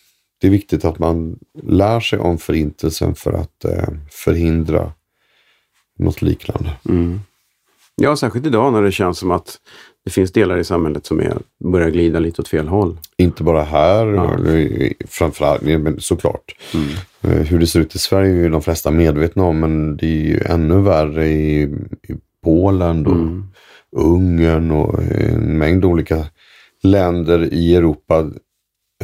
[0.40, 4.92] det är viktigt att man lär sig om förintelsen för att eh, förhindra
[5.98, 6.70] något liknande.
[6.88, 7.20] Mm.
[8.02, 9.56] Ja, särskilt idag när det känns som att
[10.06, 12.98] det finns delar i samhället som är, börjar glida lite åt fel håll.
[13.16, 14.38] Inte bara här, Ja.
[15.08, 16.54] framförallt, men såklart.
[16.74, 16.88] Mm.
[17.22, 20.06] Eh, Hur det ser ut i Sverige är ju de flesta medvetna om, men det
[20.06, 23.44] är ju ännu värre i, i Polen och Mm.
[23.96, 26.26] Ungern och en mängd olika
[26.82, 28.30] länder i Europa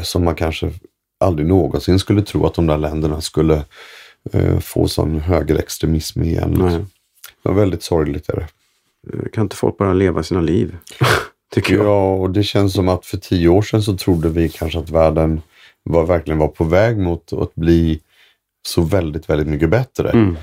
[0.03, 0.71] som man kanske
[1.21, 3.65] aldrig någonsin skulle tro att de där länderna skulle
[4.33, 6.57] eh, få sån högerextremism igen.
[6.59, 6.77] Nej.
[7.43, 8.29] Det var väldigt sorgligt.
[8.29, 8.47] Är det.
[9.33, 10.77] Kan inte folk bara leva sina liv?
[11.55, 11.87] Tycker jag.
[11.87, 14.91] Ja, och det känns som att för tio år sedan så trodde vi kanske att
[14.91, 15.43] världen
[15.83, 18.01] var, verkligen var på väg mot att bli
[18.69, 20.11] så väldigt, väldigt mycket bättre.
[20.11, 20.37] Mm.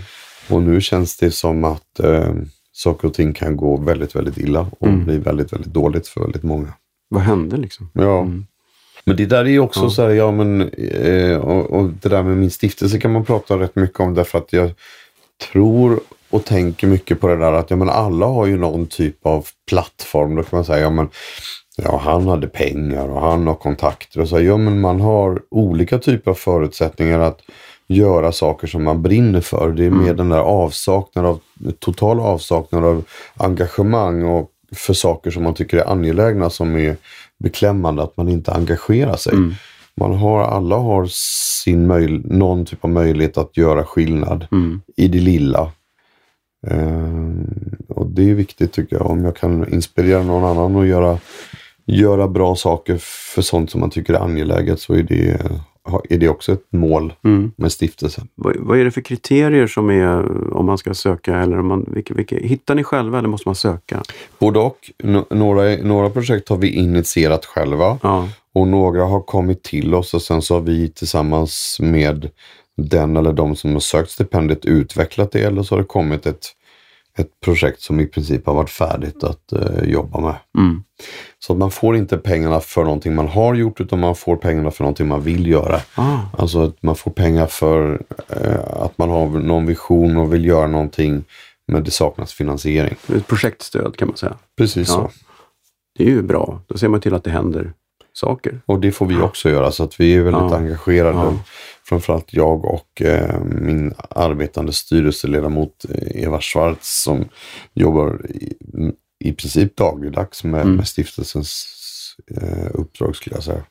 [0.50, 2.34] Och nu känns det som att eh,
[2.72, 5.06] saker och ting kan gå väldigt, väldigt illa och Mm.
[5.06, 6.74] bli väldigt, väldigt dåligt för väldigt många.
[7.10, 7.90] Vad hände liksom?
[7.94, 8.20] Ja.
[8.22, 8.46] Mm.
[9.06, 9.90] Men det där är ju också Ja.
[9.90, 13.60] så här, ja men, eh, och, och det där med min stiftelse kan man prata
[13.60, 14.72] rätt mycket om därför att jag
[15.52, 16.00] tror
[16.30, 19.48] och tänker mycket på det där att ja, men alla har ju någon typ av
[19.70, 20.36] plattform.
[20.36, 21.10] Då kan man säga, ja men
[21.78, 24.42] ja, han hade pengar och han har kontakter och så.
[24.42, 27.42] Ja men man har olika typer av förutsättningar att
[27.88, 29.72] göra saker som man brinner för.
[29.72, 31.40] Det är mer den där avsaknad av,
[31.80, 33.04] total avsaknad av
[33.38, 36.98] engagemang och för saker som man tycker är angelägna som är
[37.40, 39.34] beklämmande att man inte engagerar sig.
[39.34, 39.54] Mm.
[39.96, 41.08] Man har, alla har
[41.64, 44.82] sin möj, någon typ av möjlighet att göra skillnad Mm.
[44.98, 45.72] i det lilla.
[46.68, 47.46] Ehm,
[47.88, 49.06] och det är viktigt tycker jag.
[49.12, 51.18] Om jag kan inspirera någon annan att göra,
[51.86, 52.98] göra bra saker
[53.36, 55.42] för sånt som man tycker är angeläget så är det,
[56.10, 57.52] är det också ett mål Mm.
[57.56, 58.28] med stiftelsen.
[58.36, 61.36] Vad, vad är det för kriterier som är om man ska söka?
[61.38, 64.04] Eller om man, vilka, vilka, hittar ni själva eller måste man söka?
[64.40, 64.78] Både och.
[65.04, 67.98] N- några, några projekt har vi initierat själva.
[68.04, 68.30] Ja.
[68.54, 72.30] Och några har kommit till oss och sen så har vi tillsammans med
[72.88, 76.46] den eller de som har sökt stipendiet utvecklat det eller så har det kommit ett,
[77.18, 80.36] ett projekt som i princip har varit färdigt att eh, jobba med.
[80.58, 80.84] Mm.
[81.40, 84.72] Så att man får inte pengarna för någonting man har gjort utan man får pengarna
[84.72, 85.82] för någonting man vill göra.
[85.96, 86.18] Ah.
[86.38, 90.68] Alltså att man får pengar för eh, att man har någon vision och vill göra
[90.68, 91.24] någonting
[91.72, 92.96] men det saknas finansiering.
[93.16, 94.34] Ett projektstöd kan man säga.
[94.58, 94.94] Precis Ja.
[94.96, 95.10] så.
[95.98, 96.62] Det är ju bra.
[96.68, 97.74] Då ser man till att det händer
[98.14, 98.62] saker.
[98.66, 100.58] Och det får vi också göra så att vi är väldigt Ja.
[100.58, 101.18] engagerade.
[101.18, 101.34] Ja.
[101.90, 107.26] Framförallt jag och eh, min arbetande styrelseledamot eh, Eva Schwartz som
[107.74, 108.54] jobbar i,
[109.24, 110.76] i princip dagligdags med, Mm.
[110.76, 111.66] med stiftelsens
[112.42, 113.64] eh, uppdrag skulle jag säga.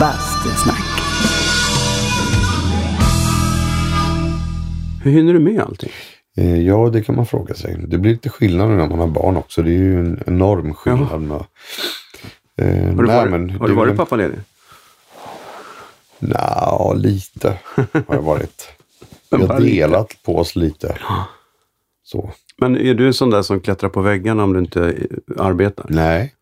[0.00, 0.84] Bastusnack.
[5.04, 5.90] Hur hinner du med allting?
[6.36, 7.76] Eh, ja, det kan man fråga sig.
[7.88, 9.62] Det blir lite skillnad när man har barn också.
[9.62, 11.20] Det är ju en enorm skillnad.
[11.22, 11.36] Med,
[12.58, 14.38] eh, Har du nej, varit, men har det du varit pappaledig?
[16.28, 17.58] Nja, lite
[18.06, 18.68] har jag varit.
[19.30, 19.74] Vi har lite.
[19.74, 20.98] delat på oss lite.
[22.04, 22.30] Så.
[22.58, 24.94] Men är du en sån där som klättrar på väggarna om du inte
[25.38, 25.86] arbetar?
[25.88, 26.34] Nej,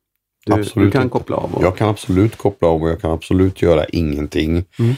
[0.46, 1.12] Du, absolut du kan inte.
[1.12, 1.54] koppla av?
[1.54, 4.64] Och, jag kan absolut koppla av och jag kan absolut göra ingenting.
[4.78, 4.94] Mm.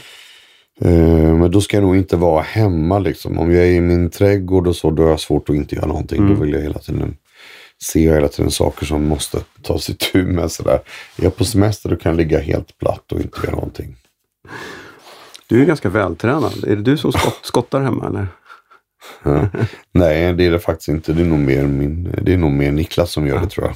[0.81, 3.39] Eh, men då ska jag nog inte vara hemma liksom.
[3.39, 5.85] Om jag är i min trädgård och så, då har jag svårt att inte göra
[5.87, 6.17] någonting.
[6.17, 6.33] Mm.
[6.35, 7.17] Då vill jag hela tiden
[7.83, 10.51] se hela tiden saker som måste tas itu med.
[10.51, 10.79] Sådär.
[11.17, 13.95] Är jag på semester då kan jag ligga helt platt och inte göra någonting.
[15.47, 16.63] Du är ganska vältränad.
[16.67, 18.27] Är det du som skott, skottar hemma eller?
[19.23, 19.47] Ja.
[19.91, 21.13] Nej, det är det faktiskt inte.
[21.13, 23.75] Det är nog mer, min, det är nog mer Niklas som gör det tror jag.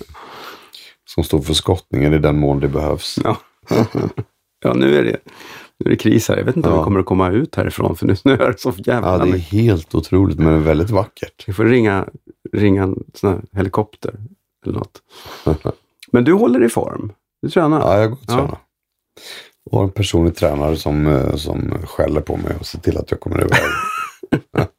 [1.10, 3.20] Som står för skottningen i den mån det behövs.
[3.24, 3.38] Ja.
[4.64, 5.18] ja, nu är det,
[5.78, 6.38] nu är det kris här.
[6.38, 6.82] Jag vet inte om Ja.
[6.82, 9.38] vi kommer att komma ut härifrån för nu snöar det så jävla Ja, det är
[9.38, 11.44] helt otroligt men det är väldigt vackert.
[11.48, 12.08] Vi får ringa,
[12.54, 14.16] ringa en sån här helikopter
[14.66, 15.02] eller något.
[16.12, 17.12] Men du håller i form.
[17.42, 17.80] Du tränar.
[17.80, 18.58] Ja, jag går och Ja.
[19.70, 23.12] Och har en personlig tränare som, eh, som skäller på mig och ser till att
[23.12, 23.60] jag kommer iväg.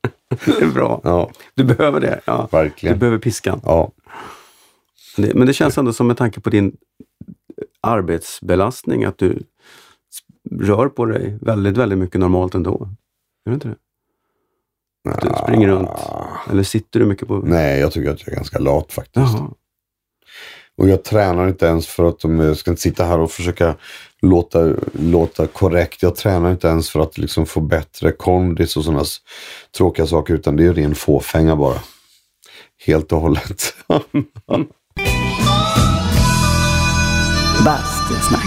[0.45, 1.01] Det är bra.
[1.05, 2.21] Ja, Du behöver det.
[2.25, 2.49] Ja.
[2.51, 2.99] Du verkligen.
[2.99, 3.61] behöver piskan.
[3.65, 3.91] Ja,
[5.17, 6.77] men det känns ändå som med tanke på din
[7.81, 9.43] arbetsbelastning att du
[10.51, 12.89] rör på dig väldigt, väldigt mycket normalt ändå.
[13.45, 13.77] Är det inte det?
[15.23, 15.91] Du springer runt.
[16.51, 17.39] Eller sitter du mycket på...
[17.39, 19.35] Nej, jag tycker att jag är ganska lat faktiskt.
[19.35, 19.51] Jaha.
[20.77, 23.77] Och jag tränar inte ens för att de, ska inte sitta här och försöka
[24.21, 26.03] låta, låta korrekt.
[26.03, 29.05] Jag tränar inte ens för att liksom få bättre kondis och sådana
[29.77, 30.35] tråkiga saker.
[30.35, 31.79] Utan det är ren fåfänga bara.
[32.87, 33.75] Helt och hållet.
[37.65, 38.47] Bastusnack.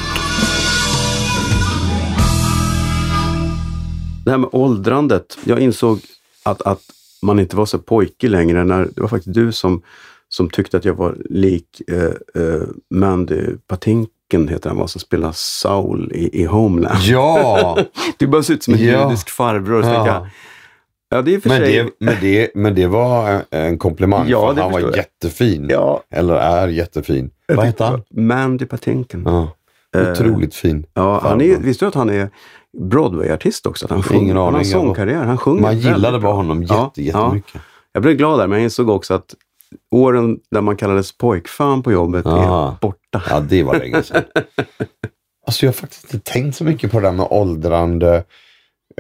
[4.26, 5.38] Det här med åldrandet.
[5.46, 6.00] Jag insåg
[6.44, 6.82] att, att
[7.22, 8.64] man inte var så pojkig längre.
[8.64, 9.82] När, det var faktiskt du som,
[10.30, 14.13] som tyckte att jag var lik eh, eh, Mandy Patinkin,
[14.48, 17.00] heter han, var, som spelar Saul i, i Homeland.
[17.04, 17.78] ja!
[18.18, 19.04] Du bara ser ut som en Ja.
[19.04, 19.84] judisk farbror.
[19.84, 19.92] Ja.
[19.94, 20.28] tänkte jag,
[21.10, 21.78] ja, det är för Men sig...
[21.84, 24.28] det, men, det, men det var en komplimang.
[24.30, 24.98] Ja, för han var jag.
[24.98, 25.68] jättefin.
[25.70, 27.32] Ja, Eller är jättefin.
[27.48, 28.04] jag Vad heter han?
[28.12, 29.24] Mandy Patinkin.
[29.26, 29.48] Ja.
[29.96, 30.86] Eh, Otroligt fin.
[30.94, 32.30] Ja, han är, visste du att han är
[32.78, 33.86] Broadway-artist också?
[33.86, 34.66] Att han, sjunger, Ingen han har aning.
[34.66, 35.24] sångkarriär.
[35.24, 37.62] Han sjunger Man gillade bara honom jätte, Ja, jättemycket.
[37.94, 39.36] Jag blev glad där, men jag insåg också att
[39.92, 42.68] åren där man kallades pojkfan på jobbet Aha.
[42.72, 43.24] är borta.
[43.30, 44.24] Ja, det var länge sedan.
[45.48, 48.24] alltså jag har faktiskt inte tänkt så mycket på det där med åldrande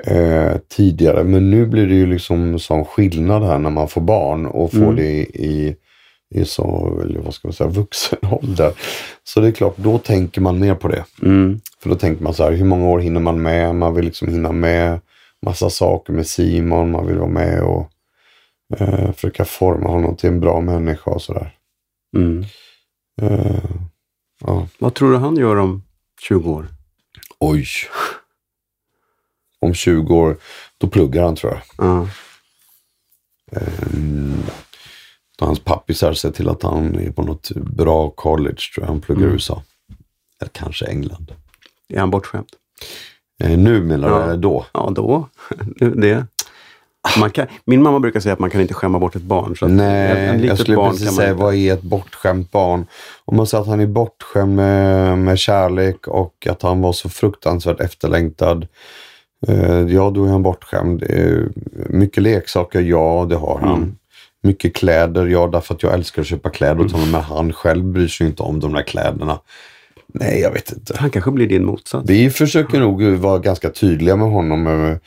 [0.04, 1.24] eh, tidigare.
[1.24, 4.78] Men nu blir det ju liksom sån skillnad här när man får barn och får
[4.78, 4.96] Mm.
[4.96, 5.76] det i,
[6.36, 8.72] i så, eller vad ska man säga, vuxen ålder.
[9.24, 11.06] Så det är klart, då tänker man mer på det.
[11.22, 11.60] Mm.
[11.82, 13.76] För då tänker man så här, hur många år hinner man med?
[13.76, 15.00] Man vill liksom hinna med
[15.46, 16.92] massa saker med Simon.
[16.92, 17.90] Man vill vara med och
[18.78, 21.58] eh, försöka forma honom till en bra människa och sådär.
[22.18, 22.44] Mm.
[23.22, 23.64] Eh,
[24.40, 24.68] ja.
[24.80, 25.84] Vad tror du han gör om
[26.22, 26.68] 20 år?
[27.40, 27.66] Oj.
[29.60, 30.38] Om 20 år,
[30.78, 31.62] då pluggar han tror jag.
[31.88, 32.08] Ja.
[33.94, 34.44] Mm.
[35.38, 38.88] Då hans pappisar ser till att han är på något bra college, tror jag.
[38.88, 39.34] Han pluggar i Mm.
[39.36, 39.64] USA.
[40.42, 41.32] Eller kanske England.
[41.90, 42.50] Är han bortskämd?
[43.44, 44.36] Eh, nu menar du, Ja.
[44.38, 44.66] då?
[44.74, 45.30] Ja, då.
[45.96, 46.28] det.
[47.20, 49.56] Man kan, min mamma brukar säga att man kan inte skämma bort ett barn.
[49.56, 52.86] Så Nej, en, en jag skulle barn precis säga, inte- vad är ett bortskämt barn?
[53.26, 57.10] Om man säger att han är bortskämd med, med kärlek och att han var så
[57.10, 58.68] fruktansvärt efterlängtad.
[59.48, 61.04] Eh, ja, då är han bortskämd.
[61.10, 61.38] Eh,
[61.90, 63.78] mycket leksaker, ja, det har han.
[63.78, 63.96] Mm.
[64.44, 67.84] Mycket kläder, ja, därför att jag älskar att köpa kläder åt honom, men han själv
[67.86, 69.40] bryr sig inte om de där kläderna.
[70.14, 70.96] Nej, jag vet inte.
[70.98, 72.10] Han kanske blir din motsats.
[72.10, 74.98] Vi försöker nog vara ganska tydliga med honom eh,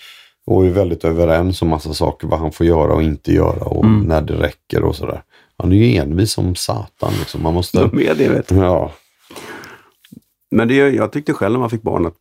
[0.47, 3.85] och är väldigt överens om massa saker, vad han får göra och inte göra och
[3.85, 4.01] Mm.
[4.07, 5.23] när det räcker och sådär.
[5.59, 7.13] Han är ju envis som satan.
[7.19, 7.43] Liksom.
[7.43, 7.79] Man måste...
[7.87, 8.55] De är det, vet du.
[8.57, 8.93] Ja.
[10.51, 12.15] Men det, jag tyckte själv när man fick barn att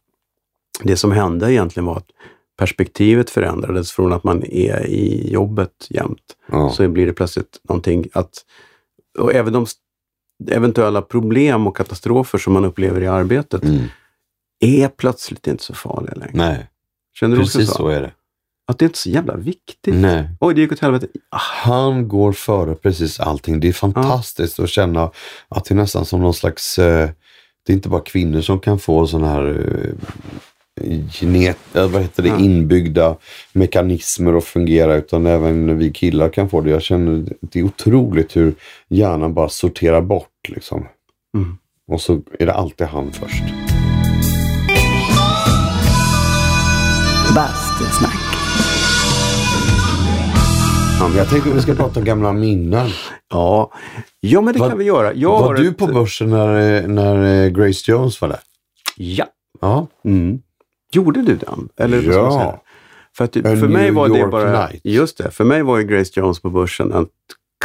[0.83, 2.09] det som hände egentligen var att
[2.57, 6.21] perspektivet förändrades från att man är i jobbet jämt.
[6.51, 6.69] Ja.
[6.69, 8.31] Så blir det plötsligt någonting att...
[9.19, 9.65] Och även de
[10.51, 13.83] eventuella problem och katastrofer som man upplever i arbetet Mm.
[14.59, 16.31] är plötsligt inte så farliga längre.
[16.33, 16.69] Nej,
[17.19, 17.77] Känner du också precis så?
[17.77, 18.11] så är det.
[18.67, 19.95] Att det är inte så jävla viktigt.
[19.95, 20.29] Nej.
[20.39, 21.07] Oj, det gick åt helvete.
[21.29, 23.59] Han går före precis allting.
[23.59, 25.11] Det är fantastiskt att känna
[25.49, 26.79] att det är nästan som någon slags...
[26.79, 27.09] Eh,
[27.65, 29.65] det är inte bara kvinnor som kan få sådana här
[30.81, 32.39] eh, genet, eh, vad heter det, Ja.
[32.39, 33.15] inbyggda
[33.53, 36.69] mekanismer att fungera utan även vi killar kan få det.
[36.69, 38.55] Jag känner det är otroligt hur
[38.87, 40.87] hjärnan bara sorterar bort liksom.
[41.37, 41.57] Mm.
[41.87, 43.43] Och så är det alltid han först.
[47.35, 48.15] Bastusnack.
[51.15, 52.89] Jag tänkte att vi ska prata om gamla minnen.
[53.29, 53.71] Ja,
[54.19, 55.13] ja men det Var- kan vi göra.
[55.13, 58.39] Jag var du ett- på börsen när, när eh, Grace Jones var där?
[58.97, 59.25] Ja.
[59.61, 59.87] Ja.
[60.05, 60.39] Mm.
[60.91, 61.69] Gjorde du den?
[61.77, 62.61] Eller Ja.
[63.17, 64.67] För, att, för mig var det York bara...
[64.67, 64.81] Night.
[64.83, 67.07] Just det, för mig var ju Grace Jones på börsen en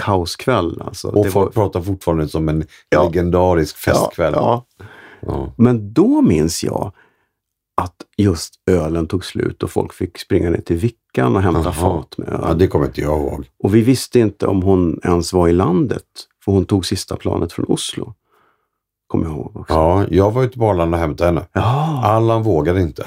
[0.00, 0.82] kaoskväll.
[0.86, 1.08] Alltså.
[1.08, 3.04] Och det folk var, pratar fortfarande som en Ja.
[3.04, 4.32] legendarisk festkväll.
[4.36, 4.84] Ja, ja.
[5.26, 5.52] Ja.
[5.58, 6.92] Men då minns jag
[7.80, 11.72] att just ölen tog slut och folk fick springa ner till Vickan och hämta Jaha.
[11.72, 12.40] fat med öl.
[12.42, 13.46] Ja, det kommer inte jag ihåg.
[13.62, 16.04] Och vi visste inte om hon ens var i landet.
[16.44, 18.14] För hon tog sista planet från Oslo.
[19.06, 19.74] Kommer jag ihåg också.
[19.74, 21.46] Ja, jag var ute på Arlanda och hämtade henne.
[21.52, 22.00] Ja.
[22.04, 23.04] Allan vågade inte.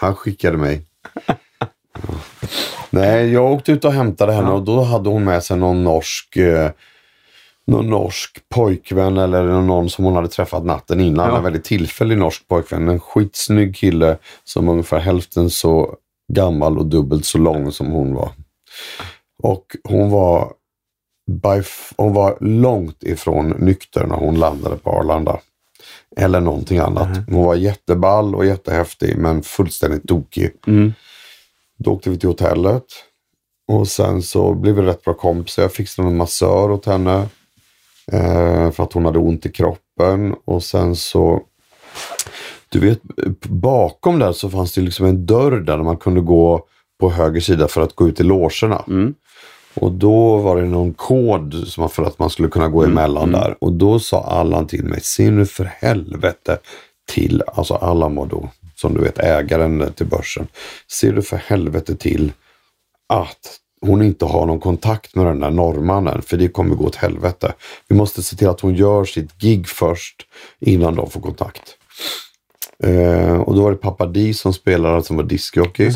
[0.00, 0.86] Han skickade mig.
[2.90, 4.54] Nej, jag åkte ut och hämtade henne Ja.
[4.54, 6.70] och då hade hon med sig någon norsk eh,
[7.72, 11.28] någon norsk pojkvän eller någon som hon hade träffat natten innan.
[11.28, 11.36] Ja.
[11.36, 12.88] En väldigt tillfällig norsk pojkvän.
[12.88, 15.96] En skitsnygg kille som var ungefär hälften så
[16.32, 18.30] gammal och dubbelt så lång som hon var.
[19.42, 20.52] Och hon var,
[21.30, 21.62] by,
[21.96, 25.40] hon var långt ifrån nykter när hon landade på Arlanda.
[26.16, 27.08] Eller någonting annat.
[27.12, 27.24] Nej.
[27.30, 30.52] Hon var jätteball och jättehäftig men fullständigt tokig.
[30.66, 30.92] Mm.
[31.78, 32.84] Då åkte vi till hotellet.
[33.68, 35.62] Och sen så blev vi rätt bra kompisar.
[35.62, 37.28] Jag fixade en massör åt henne.
[38.12, 40.34] Eh, för att hon hade ont i kroppen.
[40.44, 41.42] Och sen så,
[42.68, 43.02] du vet,
[43.48, 46.66] bakom där så fanns det liksom en dörr där man kunde gå
[47.00, 48.84] på höger sida för att gå ut i logerna.
[48.88, 49.14] Mm.
[49.74, 53.56] Och då var det någon kod som för att man skulle kunna gå emellan där.
[53.60, 56.58] Och då sa Allan till mig, se nu för helvete
[57.08, 60.46] till, alltså Allan var då, som du vet, ägaren till börsen.
[60.86, 62.32] Se du för helvete till
[63.08, 66.96] att hon inte har någon kontakt med den där norrmannen, för det kommer gå åt
[66.96, 67.54] helvete.
[67.88, 70.26] Vi måste se till att hon gör sitt gig först
[70.60, 71.76] innan de får kontakt.
[72.82, 75.90] Eh, och då var det Pappa Di som spelade som var discjockey.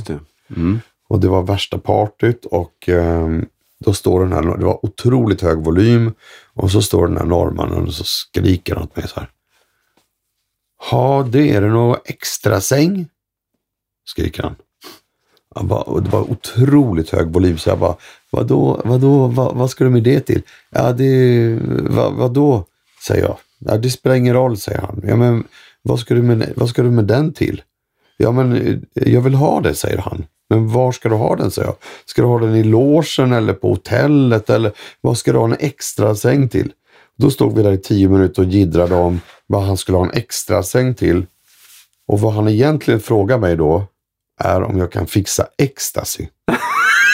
[0.57, 0.81] Mm.
[1.09, 3.47] Och det var värsta partyt och ehm,
[3.79, 6.15] då står den här, det var otroligt hög volym
[6.55, 9.31] och så står den här norrmannen och så skriker han åt mig så här.
[10.91, 13.09] Ja, det är det någon extra säng?
[14.05, 14.57] Skriker han.
[15.57, 17.97] Han bara, och det var otroligt hög volym så jag bara,
[18.31, 20.43] vadå, vadå, vad, vad ska du med det till?
[20.71, 21.59] Ja, det,
[21.91, 22.65] vad, vadå?
[23.07, 23.37] Säger jag.
[23.59, 25.03] Ja, det spelar ingen roll, säger han.
[25.07, 25.45] Ja, men
[25.83, 27.63] vad ska du med, vad ska du med den till?
[28.17, 28.77] Ja, men eh,
[29.13, 30.25] jag vill ha det, säger han.
[30.51, 31.77] Men var ska du ha den, säger jag.
[32.07, 35.57] Ska du ha den i logen eller på hotellet eller vad ska du ha en
[35.59, 36.73] extra säng till?
[37.19, 40.15] Då stod vi där i tio minuter och jiddrade om vad han skulle ha en
[40.15, 41.27] extra säng till.
[42.09, 43.87] Och vad han egentligen frågar mig då
[44.39, 46.27] är om jag kan fixa ecstasy.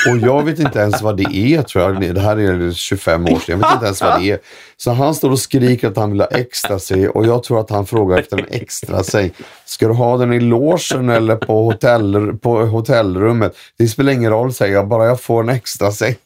[0.08, 2.14] Och jag vet inte ens vad det är tror jag.
[2.14, 3.40] Det här är 25 år sedan.
[3.46, 4.38] Jag vet inte ens vad det är.
[4.76, 6.20] Så han står och skriker att han vill
[6.68, 9.32] ha sig och jag tror att han frågar efter en extra sig.
[9.64, 13.56] Ska du ha den i logen eller på, hotell, på hotellrummet?
[13.78, 16.18] Det spelar ingen roll säger jag, bara jag får en extra sig.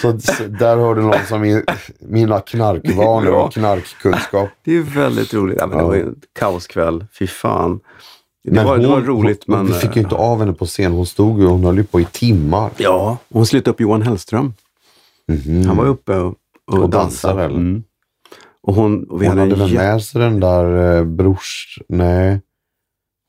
[0.00, 1.64] Så, så där har du någon som min,
[1.98, 4.48] mina knarkvanor och knarkkunskap.
[4.64, 5.56] Det är väldigt roligt.
[5.60, 7.06] Ja, men Det var ju en kaoskväll.
[7.18, 7.80] Fy fan.
[8.46, 9.66] Det, Men var, det hon- var roligt, hon, men...
[9.66, 10.92] Vi fick ju inte av henne på scen.
[10.92, 12.70] Hon stod ju hon höll ju på i timmar.
[12.76, 14.54] Ja, hon slutade upp Johan Hellström.
[15.66, 16.34] Han var uppe och,
[16.72, 17.44] och, Och dansade.
[17.44, 17.54] eller?
[17.56, 17.82] Mm.
[18.62, 21.78] Och hon, och Hon hade hade väl med sig den där eh, brors...
[21.88, 22.40] Nej.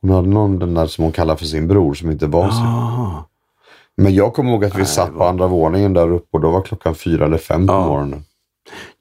[0.01, 2.59] Hon hade någon den där som hon kallar för sin bror som inte var sin.
[2.65, 3.25] Ah,
[3.97, 6.27] Men jag kommer ihåg att vi Nej, satt det på var- andra våningen där uppe
[6.31, 7.87] och då var klockan fyra eller fem på Ja.
[7.87, 8.23] morgonen.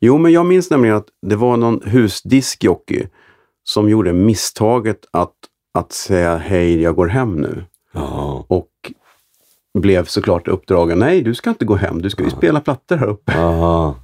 [0.00, 3.06] Jo, men jag minns nämligen att det var någon husdiskjockey
[3.64, 5.35] som gjorde misstaget att,
[5.76, 7.64] att säga hej, jag går hem nu.
[7.92, 8.44] Ja.
[8.48, 8.92] Och
[9.78, 13.06] blev såklart uppdragen, nej du ska inte gå hem, du ska ju spela plattor här
[13.06, 13.32] uppe.
[13.32, 13.96] Aha.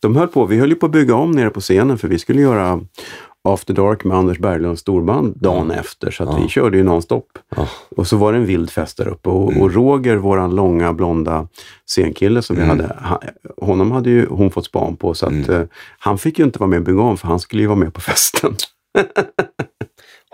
[0.00, 2.18] De höll på, vi höll ju på att bygga om nere på scenen för vi
[2.18, 2.80] skulle göra
[3.48, 6.10] After Dark med Anders Berglunds storband dagen efter.
[6.10, 7.26] Så att vi körde ju nonstop.
[7.96, 9.28] Och så var det en vild fest där uppe.
[9.28, 11.48] Och, och Roger, våran långa blonda
[11.86, 13.18] scenkille som vi hade, han,
[13.56, 15.14] honom hade ju hon fått span på.
[15.14, 15.62] Så att eh,
[15.98, 17.94] han fick ju inte vara med och bygga om för han skulle ju vara med
[17.94, 18.56] på festen.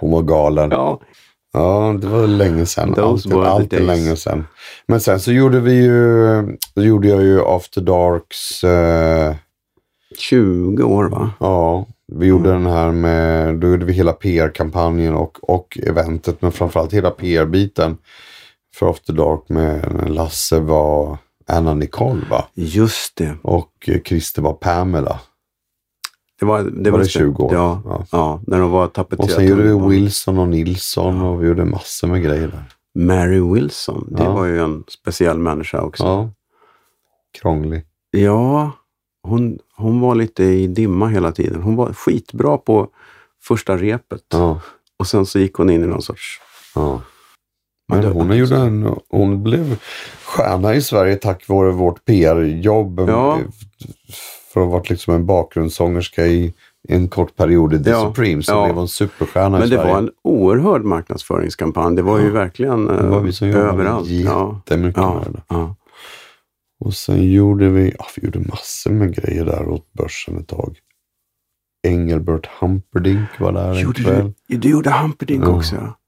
[0.01, 0.71] Hon var galen.
[0.71, 1.01] Ja.
[1.53, 2.95] Ja, det var länge sedan.
[2.95, 4.47] Those Allt, allt är länge sedan.
[4.87, 6.59] Men sen så gjorde vi ju...
[6.75, 8.65] Gjorde jag ju After Darks...
[8.65, 9.35] Eh,
[10.19, 11.31] 20 år va?
[11.41, 16.53] Ja, vi gjorde den här med, då gjorde vi hela PR-kampanjen och, och eventet, men
[16.53, 17.97] framförallt hela PR-biten
[18.75, 22.45] för After Dark med Lasse var Anna Nicole va?
[22.55, 23.37] Just det.
[23.43, 23.71] Och
[24.05, 25.21] Christer var Pamela.
[26.41, 27.55] Det var, det Var det spe- 20 år?
[27.55, 28.07] Ja, Ja.
[28.13, 28.41] ja.
[28.47, 29.33] när de var Och tapetserade.
[29.35, 32.65] sen gjorde vi Wilson och Nilsson och vi gjorde massor med grejer där.
[33.05, 34.33] Mary Wilson, det Ja.
[34.33, 36.05] var ju en speciell människa också.
[36.05, 36.31] Ja.
[37.41, 37.85] Krånglig.
[38.11, 38.73] Ja,
[39.23, 41.63] hon, hon var lite i dimma hela tiden.
[41.63, 42.89] Hon var skitbra på
[43.43, 44.61] första repet Ja.
[44.99, 46.41] och sen så gick hon in i någon sorts...
[46.75, 47.03] ja.
[47.89, 49.79] Men det- hon, gjorde en, hon blev
[50.25, 53.01] stjärna i Sverige tack vare vårt PR-jobb.
[53.09, 53.39] Ja.
[54.57, 56.55] För att ha varit liksom en bakgrundssångerska i
[56.89, 58.01] en kort period i The Ja.
[58.07, 58.65] Supremes så Ja.
[58.65, 61.97] blev hon superstjärna Men det var en oerhörd marknadsföringskampanj.
[61.97, 64.09] Det var ju verkligen Det var vi som eh, överallt.
[64.09, 64.63] Ja.
[64.67, 65.15] jättemycket Ja.
[65.25, 65.43] med det.
[65.49, 65.75] Ja.
[66.81, 70.79] Och sen gjorde vi, ja, vi gjorde massor med grejer där åt börsen ett tag.
[71.87, 74.33] Engelbert Humperdinck var där en Gjorde kväll.
[74.49, 75.49] du, du gjorde Humperdinck Ja.
[75.57, 75.75] också.
[75.77, 75.99] ja.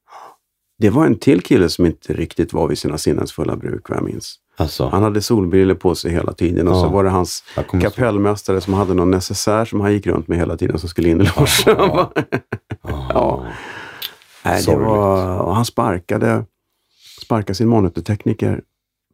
[0.78, 4.04] Det var en till kille som inte riktigt var vid sina sinnesfulla bruk, vad jag
[4.04, 4.36] minns.
[4.60, 6.80] Alltså, Han hade solbriller på sig hela tiden och Ja.
[6.82, 7.44] så var det hans
[7.82, 11.20] kapellmästare som hade någon necessär som han gick runt med hela tiden som skulle in
[11.20, 11.48] i logen.
[11.66, 12.12] Ja.
[13.08, 13.44] Ja.
[14.44, 16.44] Nej, det var, och han sparkade,
[17.24, 18.62] sparkade sin monitortekniker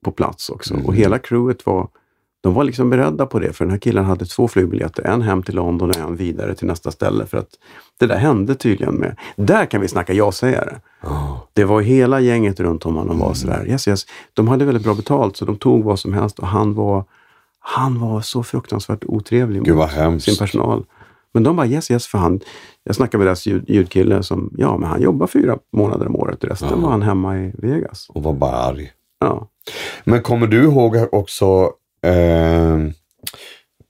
[0.05, 0.75] på plats också.
[0.75, 0.87] Mm.
[0.87, 1.89] Och hela crewet var,
[2.45, 3.53] de var liksom beredda på det.
[3.53, 5.03] För den här killen hade två flygbiljetter.
[5.03, 7.27] En hem till London och en vidare till nästa ställe.
[7.27, 7.49] För att
[8.01, 9.17] det där hände tydligen med...
[9.37, 10.77] Där kan vi snacka ja-sägare.
[11.03, 11.49] Ja.
[11.53, 13.67] Det var hela gänget runt om honom var sådär.
[13.69, 14.07] Yes, yes.
[14.35, 17.05] De hade väldigt bra betalt så de tog vad som helst och han var,
[17.59, 20.25] han var så fruktansvärt otrevlig Gud mot hemskt.
[20.25, 20.85] sin personal.
[21.35, 22.41] Men de bara yes, yes för han.
[22.85, 26.45] Jag snackade med deras ljud, ljudkille som, ja men han jobbar fyra månader om året.
[26.45, 26.77] Resten Ja.
[26.77, 28.07] var han hemma i Vegas.
[28.09, 28.91] Och var bara arg.
[29.21, 29.49] Ja.
[30.05, 31.71] Men kommer du ihåg också
[32.05, 32.93] Ehm,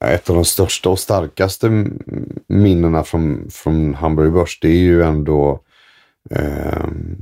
[0.04, 1.86] ett av de största och starkaste
[2.46, 5.60] minnena från, från Hamburg Börs, det är ju ändå
[6.30, 7.16] ehm,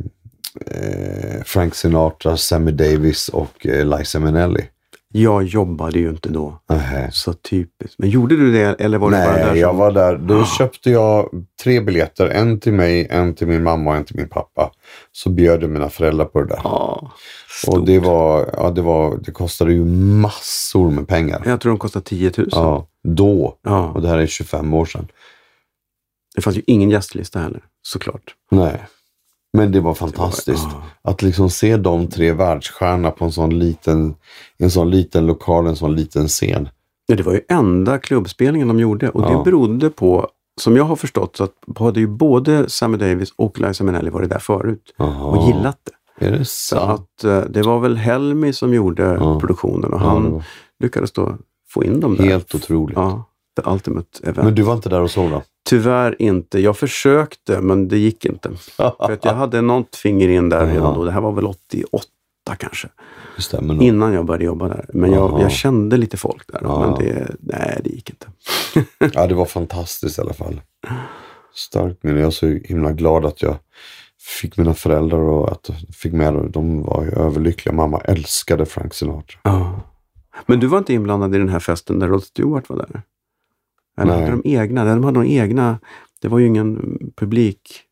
[0.66, 4.68] eh, Frank Sinatra, Sammy Davis och eh, Liza Minnelli.
[5.13, 6.59] Jag jobbade ju inte då.
[6.69, 7.11] Nähä.
[7.13, 7.99] Så typiskt.
[7.99, 10.17] Men gjorde du det eller var du bara där Nej, jag som- var där.
[10.19, 11.29] Då köpte jag
[11.63, 12.27] tre biljetter.
[12.29, 14.71] En till mig, en till min mamma och en till min pappa.
[15.13, 16.61] Så bjöd jag mina föräldrar på det där.
[16.65, 17.13] Ja,
[17.67, 21.43] och det var, ja, det var, det kostade ju massor med pengar.
[21.47, 22.49] Jag tror de kostade 10 000.
[22.53, 23.59] Ja, då.
[23.63, 23.89] Ja.
[23.89, 25.09] Och det här är 25 år sedan.
[26.35, 28.35] Det fanns ju ingen gästlista heller, såklart.
[28.51, 28.87] Nej.
[29.53, 30.67] Men det var fantastiskt.
[30.73, 31.11] Ja.
[31.11, 34.15] Att liksom se de tre världsstjärnorna på en sån liten,
[34.59, 36.69] en sån liten lokal, en sån liten scen.
[37.07, 39.39] Ja, det var ju enda klubbspelningen de gjorde och Ja.
[39.39, 40.29] det berodde på,
[40.61, 44.31] som jag har förstått, så att hade ju både Sammy Davis och Liza Minnelli varit
[44.31, 45.25] där förut Aha.
[45.27, 46.27] och gillat det.
[46.27, 46.91] Är det Så sant?
[47.01, 49.41] att eh, det var väl Helmi som gjorde Ja.
[49.41, 50.43] produktionen och han det var
[50.81, 51.37] lyckades då
[51.71, 52.25] få in dem där.
[52.25, 52.97] helt otroligt.
[52.97, 53.25] Ja,
[53.57, 54.45] the ultimate event.
[54.45, 55.43] Men du var inte där och såg då?
[55.69, 56.59] Tyvärr inte.
[56.61, 58.51] Jag försökte, men det gick inte.
[58.57, 60.75] För att jag hade något finger in där Ja.
[60.75, 61.05] redan då.
[61.05, 62.07] Det här var väl 88
[62.59, 62.89] kanske.
[63.39, 63.83] Stämmer.
[63.83, 64.87] Innan jag började jobba där.
[64.93, 66.61] Men jag, jag kände lite folk där.
[66.63, 66.81] Ja.
[66.81, 68.27] Men det, nej, det gick inte.
[69.15, 70.61] Ja, det var fantastiskt i alla fall.
[71.55, 72.21] Starkt minne.
[72.21, 73.57] Jag är så himla glad att jag
[74.41, 76.51] fick mina föräldrar och att fick med dem.
[76.51, 77.75] De var överlyckliga.
[77.75, 79.39] Mamma älskade Frank Sinatra.
[79.43, 79.81] Ja.
[80.47, 83.03] Men du var inte inblandad i den här festen där Rod Stewart var där?
[84.01, 84.20] Eller Nej.
[84.24, 84.84] hade de egna?
[84.84, 85.78] Nej, De hade de egna.
[86.20, 87.82] Det var ju ingen publik.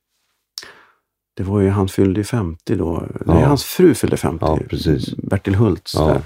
[1.36, 3.02] Det var ju, han fyllde ju 50 då.
[3.26, 3.46] Nej, Ja.
[3.46, 4.38] hans fru fyllde 50.
[4.46, 5.16] Ja, precis.
[5.16, 5.94] Bertil Hultz.
[5.94, 6.06] Ja.
[6.06, 6.22] Där.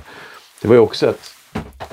[0.62, 1.30] Det var ju också ett...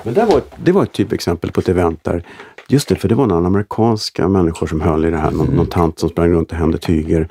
[0.02, 2.26] Men det var, ett, det var ett typexempel på ett event där,
[2.68, 5.30] just det, för det var några amerikanska människor som höll i det här.
[5.30, 5.56] Någon, Mm.
[5.56, 7.28] någon tant som sprang runt och hände tyger.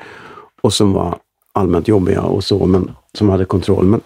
[0.61, 1.17] Och som var
[1.53, 3.85] allmänt jobbiga och så, men som hade kontroll.
[3.85, 4.01] Men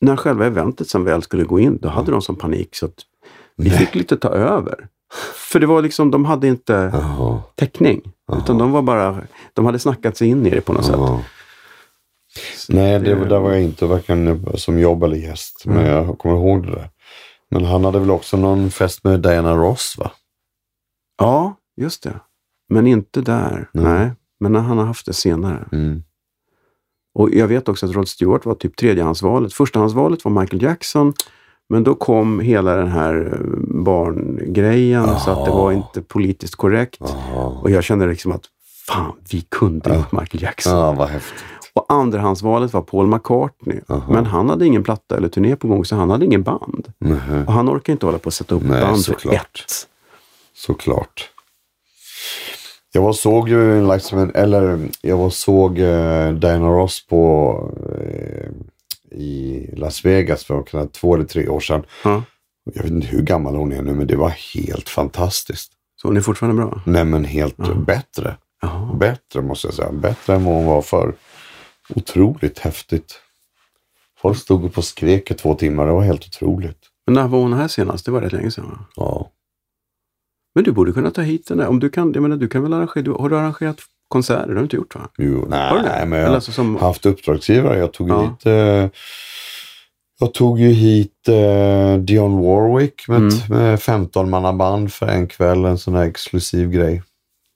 [0.00, 2.94] när själva eventet sen väl skulle gå in, då hade de sån panik så att
[3.56, 3.78] vi Nej.
[3.78, 4.88] fick lite ta över.
[5.52, 7.42] För det var liksom, de hade inte Jaha.
[7.54, 8.12] täckning.
[8.38, 9.18] Utan de var bara,
[9.52, 10.94] de hade snackat sig in i det på något sätt.
[10.98, 11.22] Ja.
[12.68, 15.62] Nej, det, där var jag inte varken som jobb eller gäst.
[15.66, 15.90] Men Mm.
[15.92, 16.90] jag kommer ihåg det där.
[17.50, 20.10] Men han hade väl också någon fest med Diana Ross va?
[21.18, 22.20] Ja, just det.
[22.68, 23.70] Men inte där.
[23.72, 23.84] Nej.
[23.84, 24.10] Nej.
[24.40, 25.68] Men han har haft det senare.
[25.72, 26.02] Mm.
[27.14, 29.52] Och jag vet också att Rod Stewart var typ tredjehandsvalet.
[29.52, 31.12] Förstahandsvalet var Michael Jackson.
[31.68, 33.40] Men då kom hela den här eh,
[33.84, 37.00] barngrejen så att det var inte politiskt korrekt.
[37.00, 37.46] Jaha.
[37.62, 38.42] Och jag kände liksom att
[38.88, 40.78] fan, vi kunde gjort Michael Jackson.
[40.78, 41.44] Ja, vad häftigt.
[41.72, 43.80] Och andrahandsvalet var Paul McCartney.
[43.88, 44.12] Aha.
[44.12, 46.92] Men han hade ingen platta eller turné på gång så han hade ingen band.
[46.98, 49.22] Nej, Och han orkar inte hålla på att sätta upp Nej, band såklart.
[49.22, 49.86] för ett.
[50.54, 51.30] såklart.
[52.92, 57.54] Jag var såg ju liksom eller jag var såg eh, Diana Ross på
[58.00, 58.50] eh,
[59.10, 61.82] i Las Vegas för kanske två eller tre år sedan.
[62.04, 62.22] Ja.
[62.74, 65.72] Jag vet inte hur gammal hon är nu, men det var helt fantastiskt.
[65.96, 66.82] Så hon är fortfarande bra?
[66.86, 68.36] Nej, men helt bättre.
[68.62, 68.94] Jaha.
[68.94, 69.92] Bättre måste jag säga.
[69.92, 71.14] Bättre än vad hon var förr.
[71.94, 73.20] Otroligt häftigt.
[74.18, 75.86] Folk stod upp och skrek i två timmar.
[75.86, 76.78] Det var helt otroligt.
[77.06, 78.04] Men när var hon här senast?
[78.04, 78.78] Det var rätt länge sedan va?
[78.96, 79.30] Ja.
[80.54, 81.68] Men du borde kunna ta hit den där.
[81.68, 84.46] Om du kan, jag menar, du kan väl arrangera, du, har du arrangerat konserter?
[84.46, 85.08] Det har du inte gjort va?
[85.18, 86.04] Jo, nej, Har du det?
[86.06, 87.78] men jag Eller alltså som, har haft uppdragsgivare.
[87.78, 88.22] Jag tog Ja.
[88.22, 88.88] hit eh,
[90.20, 93.32] jag tog ju hit eh, Dionne Warwick med, Mm.
[93.48, 95.64] med 15 manna för en kväll.
[95.64, 97.02] En sån här exklusiv grej.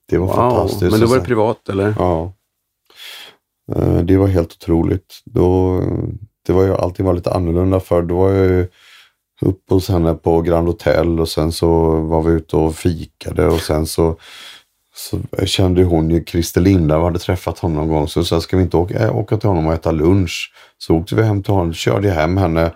[0.09, 0.35] Det var wow.
[0.35, 0.81] fantastiskt.
[0.91, 1.93] Men då var det sen- privat eller?
[1.99, 2.33] Ja.
[3.75, 5.19] Eh, Det var helt otroligt.
[5.25, 5.79] Då,
[6.47, 8.67] det var ju, allting var lite annorlunda för Då var jag ju
[9.41, 13.59] uppe hos henne på Grand Hotel och sen så var vi ute och fikade och
[13.61, 14.15] sen så,
[14.95, 18.07] så kände hon ju Christer Linda och hade träffat honom någon gång.
[18.07, 20.53] Så sa ska vi inte åka, äh, åka till honom och äta lunch?
[20.77, 22.71] Så åkte vi hem till honom, körde hem henne.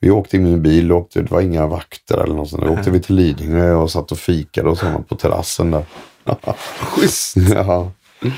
[0.00, 2.64] Vi åkte i min bil, och åkte, det var inga vakter eller något sånt.
[2.64, 5.84] Då åkte vi till Lidingö och satt och fikade hos honom på terrassen där.
[6.78, 7.36] Schysst!
[7.54, 7.90] ja,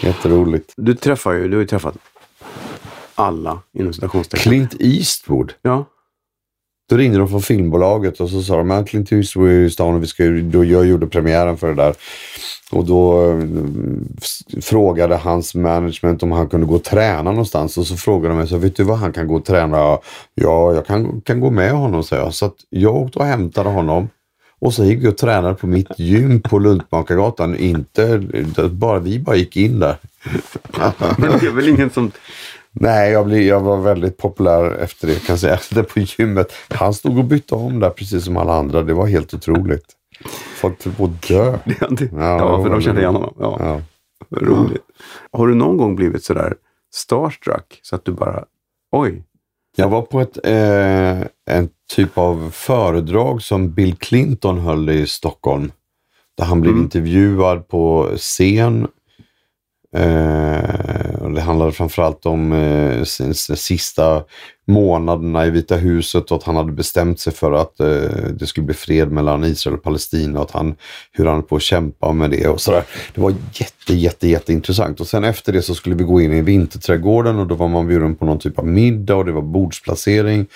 [0.03, 0.72] jätteroligt.
[0.77, 1.97] Du träffar ju, du har ju träffat
[3.14, 4.43] alla inom citationstecken.
[4.43, 5.53] Clint Eastwood.
[5.62, 5.85] Ja.
[6.89, 9.95] Då ringde de från filmbolaget och så sa de att Clint Eastwood är i stan
[9.95, 11.95] och vi ska, då jag gjorde premiären för det där.
[12.70, 13.39] Och då eh,
[14.62, 17.78] frågade hans management om han kunde gå och träna någonstans.
[17.78, 19.99] Och så frågade de mig, så, vet du vad han kan gå och träna?
[20.34, 22.34] Ja, jag kan, kan gå med honom, sa jag.
[22.34, 24.09] Så att jag åkte och hämtade honom.
[24.59, 27.57] Och så gick vi och tränade på mitt gym på Luntmakargatan.
[27.57, 28.22] Inte,
[28.70, 29.97] bara vi bara gick in där.
[31.18, 32.11] Men det är väl ingen som...
[32.81, 35.59] Nej, jag, blev, jag var väldigt populär efter det kan jag säga.
[35.70, 36.53] Det på gymmet.
[36.68, 38.83] Han stod och bytte om där precis som alla andra.
[38.83, 39.85] Det var helt otroligt.
[40.57, 41.59] Folk höll på att dö.
[41.81, 43.35] Ja, det, Ja, för de kände igen honom.
[43.39, 43.81] Ja, Ja.
[44.41, 44.83] Roligt.
[45.33, 46.55] Har du någon gång blivit sådär
[46.95, 48.45] starstruck så att du bara,
[48.93, 49.22] oj,
[49.77, 51.20] Jag var på ett eh,
[51.57, 55.72] en typ av föredrag som Bill Clinton höll i Stockholm.
[56.39, 56.85] Där han blev Mm.
[56.85, 58.89] intervjuad på scen.
[59.97, 63.03] Eh, och det handlade framförallt om eh,
[63.55, 64.22] sista
[64.66, 67.86] månaderna i Vita huset och att han hade bestämt sig för att eh,
[68.38, 70.74] det skulle bli fred mellan Israel och Palestina och att han,
[71.12, 72.82] hur han höll på att kämpa med det och sådär.
[73.14, 75.01] Det var jätte, jätte, jätteintressant.
[75.01, 77.86] Och sen efter det så skulle vi gå in i vinterträdgården och då var man
[77.86, 80.47] bjuden på någon typ av middag och det var bordsplacering.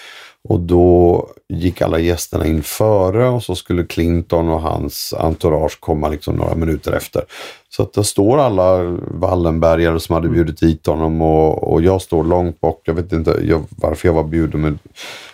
[0.48, 6.08] Och då gick alla gästerna in före och så skulle Clinton och hans entourage komma
[6.08, 7.24] liksom några minuter efter.
[7.68, 12.24] Så att där står alla Wallenbergare som hade bjudit hit honom och, och jag står
[12.24, 12.80] långt bak.
[12.84, 14.78] Jag vet inte jag, varför jag var bjuden men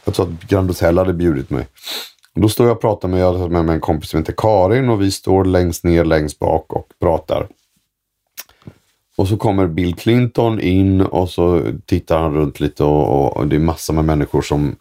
[0.05, 1.67] jag tror att Grand Hotel hade bjudit mig.
[2.35, 5.03] Och då står jag och pratar med, jag med en kompis som heter Karin och
[5.03, 7.47] vi står längst ner längst bak och pratar.
[9.17, 13.47] Och så kommer Bill Clinton in och så tittar han runt lite och, och, och
[13.47, 14.77] det är massor med människor som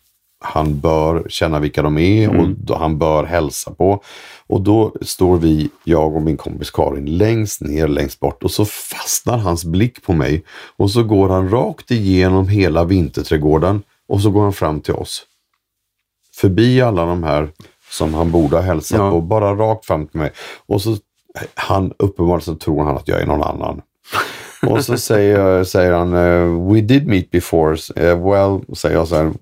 [0.45, 4.01] han bör känna vilka de är och då han bör hälsa på.
[4.47, 8.65] Och då står vi, jag och min kompis Karin, längst ner, längst bort och så
[8.65, 10.43] fastnar hans blick på mig.
[10.77, 15.23] Och så går han rakt igenom hela vinterträdgården och så går han fram till oss.
[16.35, 17.49] Förbi alla de här
[17.91, 19.11] som han borde ha hälsat Ja.
[19.11, 20.31] på, bara rakt fram till mig.
[20.65, 20.97] Och så
[21.53, 23.81] han uppenbarligen tror han att jag är någon annan.
[24.67, 27.77] Och så säger, säger han, eh, we did meet before.
[27.95, 29.33] Eh, well, säger jag så här,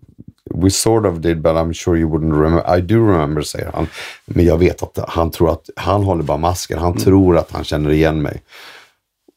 [0.64, 2.78] we sort of did but I'm sure you wouldn't remember.
[2.78, 3.88] I do remember, säger han.
[4.26, 6.80] Men jag vet att han tror att han håller bara masken.
[6.80, 8.42] Han tror att han känner igen mig.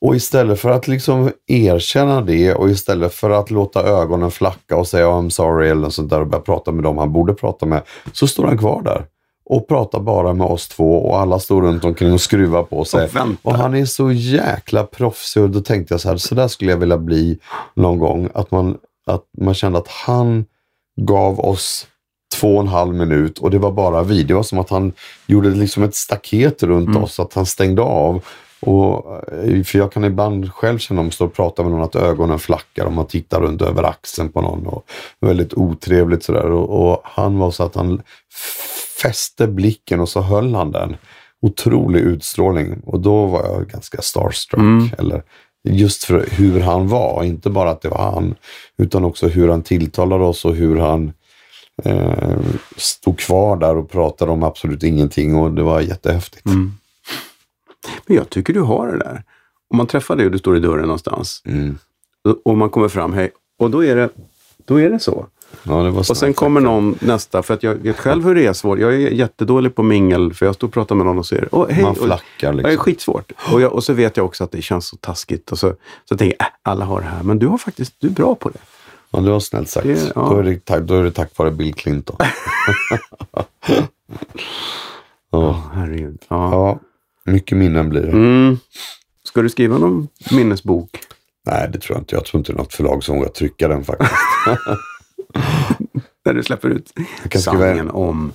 [0.01, 4.89] Och istället för att liksom erkänna det och istället för att låta ögonen flacka och
[4.89, 7.66] säga I'm sorry eller något sånt där och börja prata med dem han borde prata
[7.66, 9.07] med, så står han kvar där
[9.45, 13.05] och pratar bara med oss två och alla står runt omkring och skruvar på sig.
[13.43, 13.53] Och.
[13.53, 16.70] Och han är så jäkla proffsig och då tänkte jag så här, så där skulle
[16.70, 17.39] jag vilja bli
[17.74, 18.29] någon gång.
[18.35, 20.45] Att man, att man kände att han
[20.97, 21.86] gav oss
[22.34, 24.22] två och en halv minut och det var bara vi.
[24.22, 24.92] Det var som att han
[25.26, 28.24] gjorde liksom ett staket runt oss, att han stängde av.
[28.61, 31.82] Och, eh, för jag kan ibland själv känna om jag står och pratar med någon
[31.82, 34.66] att ögonen flackar och man tittar runt över axeln på någon.
[34.66, 34.86] Och
[35.20, 36.51] väldigt otrevligt sådär.
[36.51, 38.03] Och, och han var så att han
[39.03, 40.97] fäste blicken och så höll han den.
[41.42, 42.80] Otrolig utstrålning.
[42.86, 44.61] Och då var jag ganska starstruck.
[44.99, 45.22] Eller,
[45.67, 48.35] just för hur han var, inte bara att det var han.
[48.79, 51.12] Utan också hur han tilltalade oss och hur han
[51.85, 52.39] eh,
[52.77, 55.35] stod kvar där och pratade om absolut ingenting.
[55.37, 56.45] Och det var jättehäftigt.
[58.07, 59.23] Men jag tycker du har det där.
[59.71, 61.79] Om man träffar dig och du står i dörren någonstans Mm.
[62.45, 64.09] och man kommer fram, hej, och då är det,
[64.64, 65.27] då är det så.
[65.63, 68.79] Ja, Och sen kommer någon nästa, för att jag vet själv hur det är svårt.
[68.79, 71.69] Jag är jättedålig på mingel, för jag står och pratar med någon och säger oh,
[71.71, 71.85] hej.
[71.85, 72.77] Man flackar Ja, Det är liksom.
[72.85, 73.33] skitsvårt.
[73.53, 75.53] Och, jag, och så vet jag också att det känns så taskigt.
[75.53, 75.75] Och så,
[76.09, 77.23] så tänker jag, äh, alla har det här.
[77.23, 78.59] Men du har faktiskt, du är bra på det.
[79.11, 79.87] Ja, det var snällt sagt.
[79.87, 80.29] Det- ja.
[80.31, 82.17] då, är det, tack- då är det tack vare Bill Clinton.
[85.31, 85.63] ja.
[85.75, 86.19] Herregud.
[86.29, 86.51] Ja.
[86.53, 86.79] ja,
[87.33, 88.11] mycket minnen blir det.
[88.13, 88.59] Mm.
[89.25, 90.91] Ska du skriva någon minnesbok?
[91.47, 92.15] Nej, det tror jag inte.
[92.15, 94.11] Jag tror inte det är något förlag som vågar trycka den faktiskt.
[96.24, 96.93] Där du släpper ut
[97.34, 98.32] sanningen om...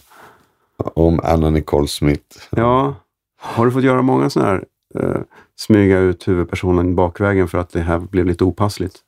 [0.77, 2.37] Om Anna Nicole Smith.
[2.49, 2.95] Ja.
[3.41, 5.21] Har du fått göra många sådana här eh,
[5.55, 8.99] smyga ut huvudpersonen bakvägen för att det här blev lite opassligt?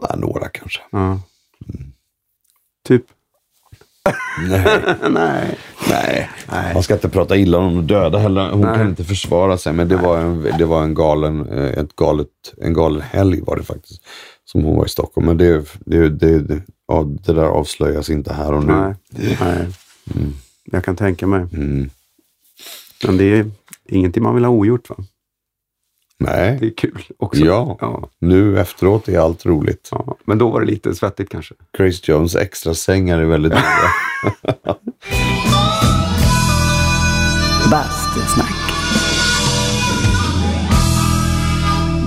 [0.00, 0.80] Nej, några kanske.
[0.90, 1.20] Ja.
[2.84, 3.04] Typ?
[4.48, 4.84] Nej.
[5.10, 5.58] Nej.
[5.90, 6.30] Nej.
[6.52, 6.74] Nej.
[6.74, 8.50] Man ska inte prata illa om de döda heller.
[8.50, 8.74] Hon Nej.
[8.76, 9.72] kan inte försvara sig.
[9.72, 13.56] Men det var en, det var en galen, eh, ett galet, en galen helg var
[13.56, 14.02] det faktiskt.
[14.44, 15.26] Som hon var i Stockholm.
[15.26, 16.62] Men det, det, det, det,
[16.92, 18.72] ja, det där avslöjas inte här och nu.
[18.72, 18.94] Nej.
[19.40, 19.66] Nej.
[20.64, 21.40] Jag kan tänka mig.
[21.52, 21.90] Mm.
[23.06, 23.50] Men det är
[23.88, 24.96] ingenting man vill ha ogjort va?
[26.18, 26.56] Nej.
[26.60, 27.44] Det är kul också.
[27.44, 27.76] Ja.
[27.80, 28.08] ja.
[28.18, 29.88] Nu efteråt är allt roligt.
[29.90, 30.16] ja.
[30.24, 31.54] Men då var det lite svettigt kanske.
[31.78, 34.76] Grace Jones extra sängar är väldigt roliga.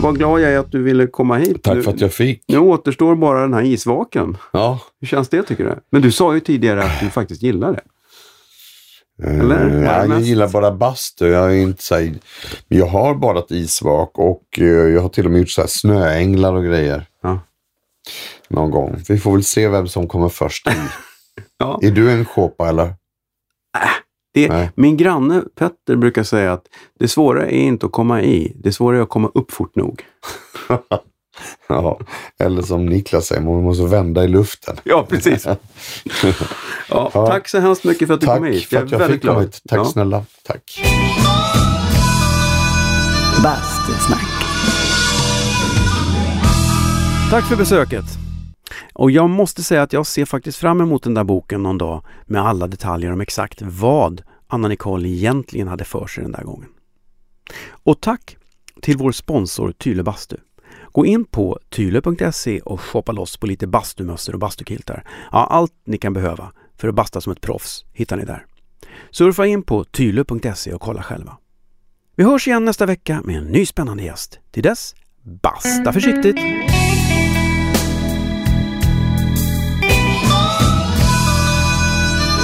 [0.02, 1.64] Vad glad jag är att du ville komma hit.
[1.64, 2.44] Tack för att jag fick.
[2.48, 4.38] Nu återstår bara den här isvaken.
[4.54, 4.80] Ja.
[5.00, 5.76] Hur känns det tycker du?
[5.90, 7.82] Men du sa ju tidigare att du faktiskt gillar det.
[9.30, 9.66] Eller?
[9.66, 11.28] Eh, det ja, jag mest- gillar bara bastu.
[11.28, 12.14] Jag, är inte så här,
[12.68, 16.54] jag har badat isvak och eh, jag har till och med gjort så här snöänglar
[16.54, 17.06] och grejer.
[17.24, 17.40] Ja.
[18.48, 18.96] Någon gång.
[19.10, 20.68] Vi får väl se vem som kommer först.
[21.58, 21.80] Ja.
[21.82, 22.94] är du en kåpa eller?
[24.36, 24.70] Det, Nej.
[24.76, 26.64] min granne Petter brukar säga att
[27.00, 30.02] det svåra är inte att komma i, det svåra är att komma upp fort nog.
[31.68, 32.00] Ja.
[32.40, 34.76] Eller som Niklas säger, man måste vända i luften.
[34.84, 35.48] Ja, precis.
[36.90, 38.66] ja, Tack så hemskt mycket för att du Tack kom hit.
[38.70, 39.44] för att jag väldigt fick komma glad.
[39.46, 39.62] hit.
[39.70, 39.86] Tack Ja.
[39.86, 40.24] snälla.
[40.44, 40.80] Tack.
[43.44, 44.28] Bastusnack.
[47.32, 48.06] Tack för besöket!
[48.94, 52.04] Och jag måste säga att jag ser faktiskt fram emot den där boken någon dag
[52.26, 56.70] med alla detaljer om exakt vad Anna Nicole egentligen hade för sig den där gången.
[57.70, 58.38] Och tack
[58.82, 60.38] till vår sponsor Tyle Bastu.
[60.92, 65.04] Gå in på tyle.se och shoppa loss på lite bastumössor och bastukiltar.
[65.32, 68.46] Ja, allt ni kan behöva för att basta som ett proffs hittar ni där.
[69.12, 71.38] Surfa in på tyle.se och kolla själva.
[72.16, 74.40] Vi hörs igen nästa vecka med en ny spännande gäst.
[74.52, 76.36] Till dess, basta försiktigt!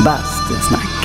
[0.04, 1.01] Basta snack.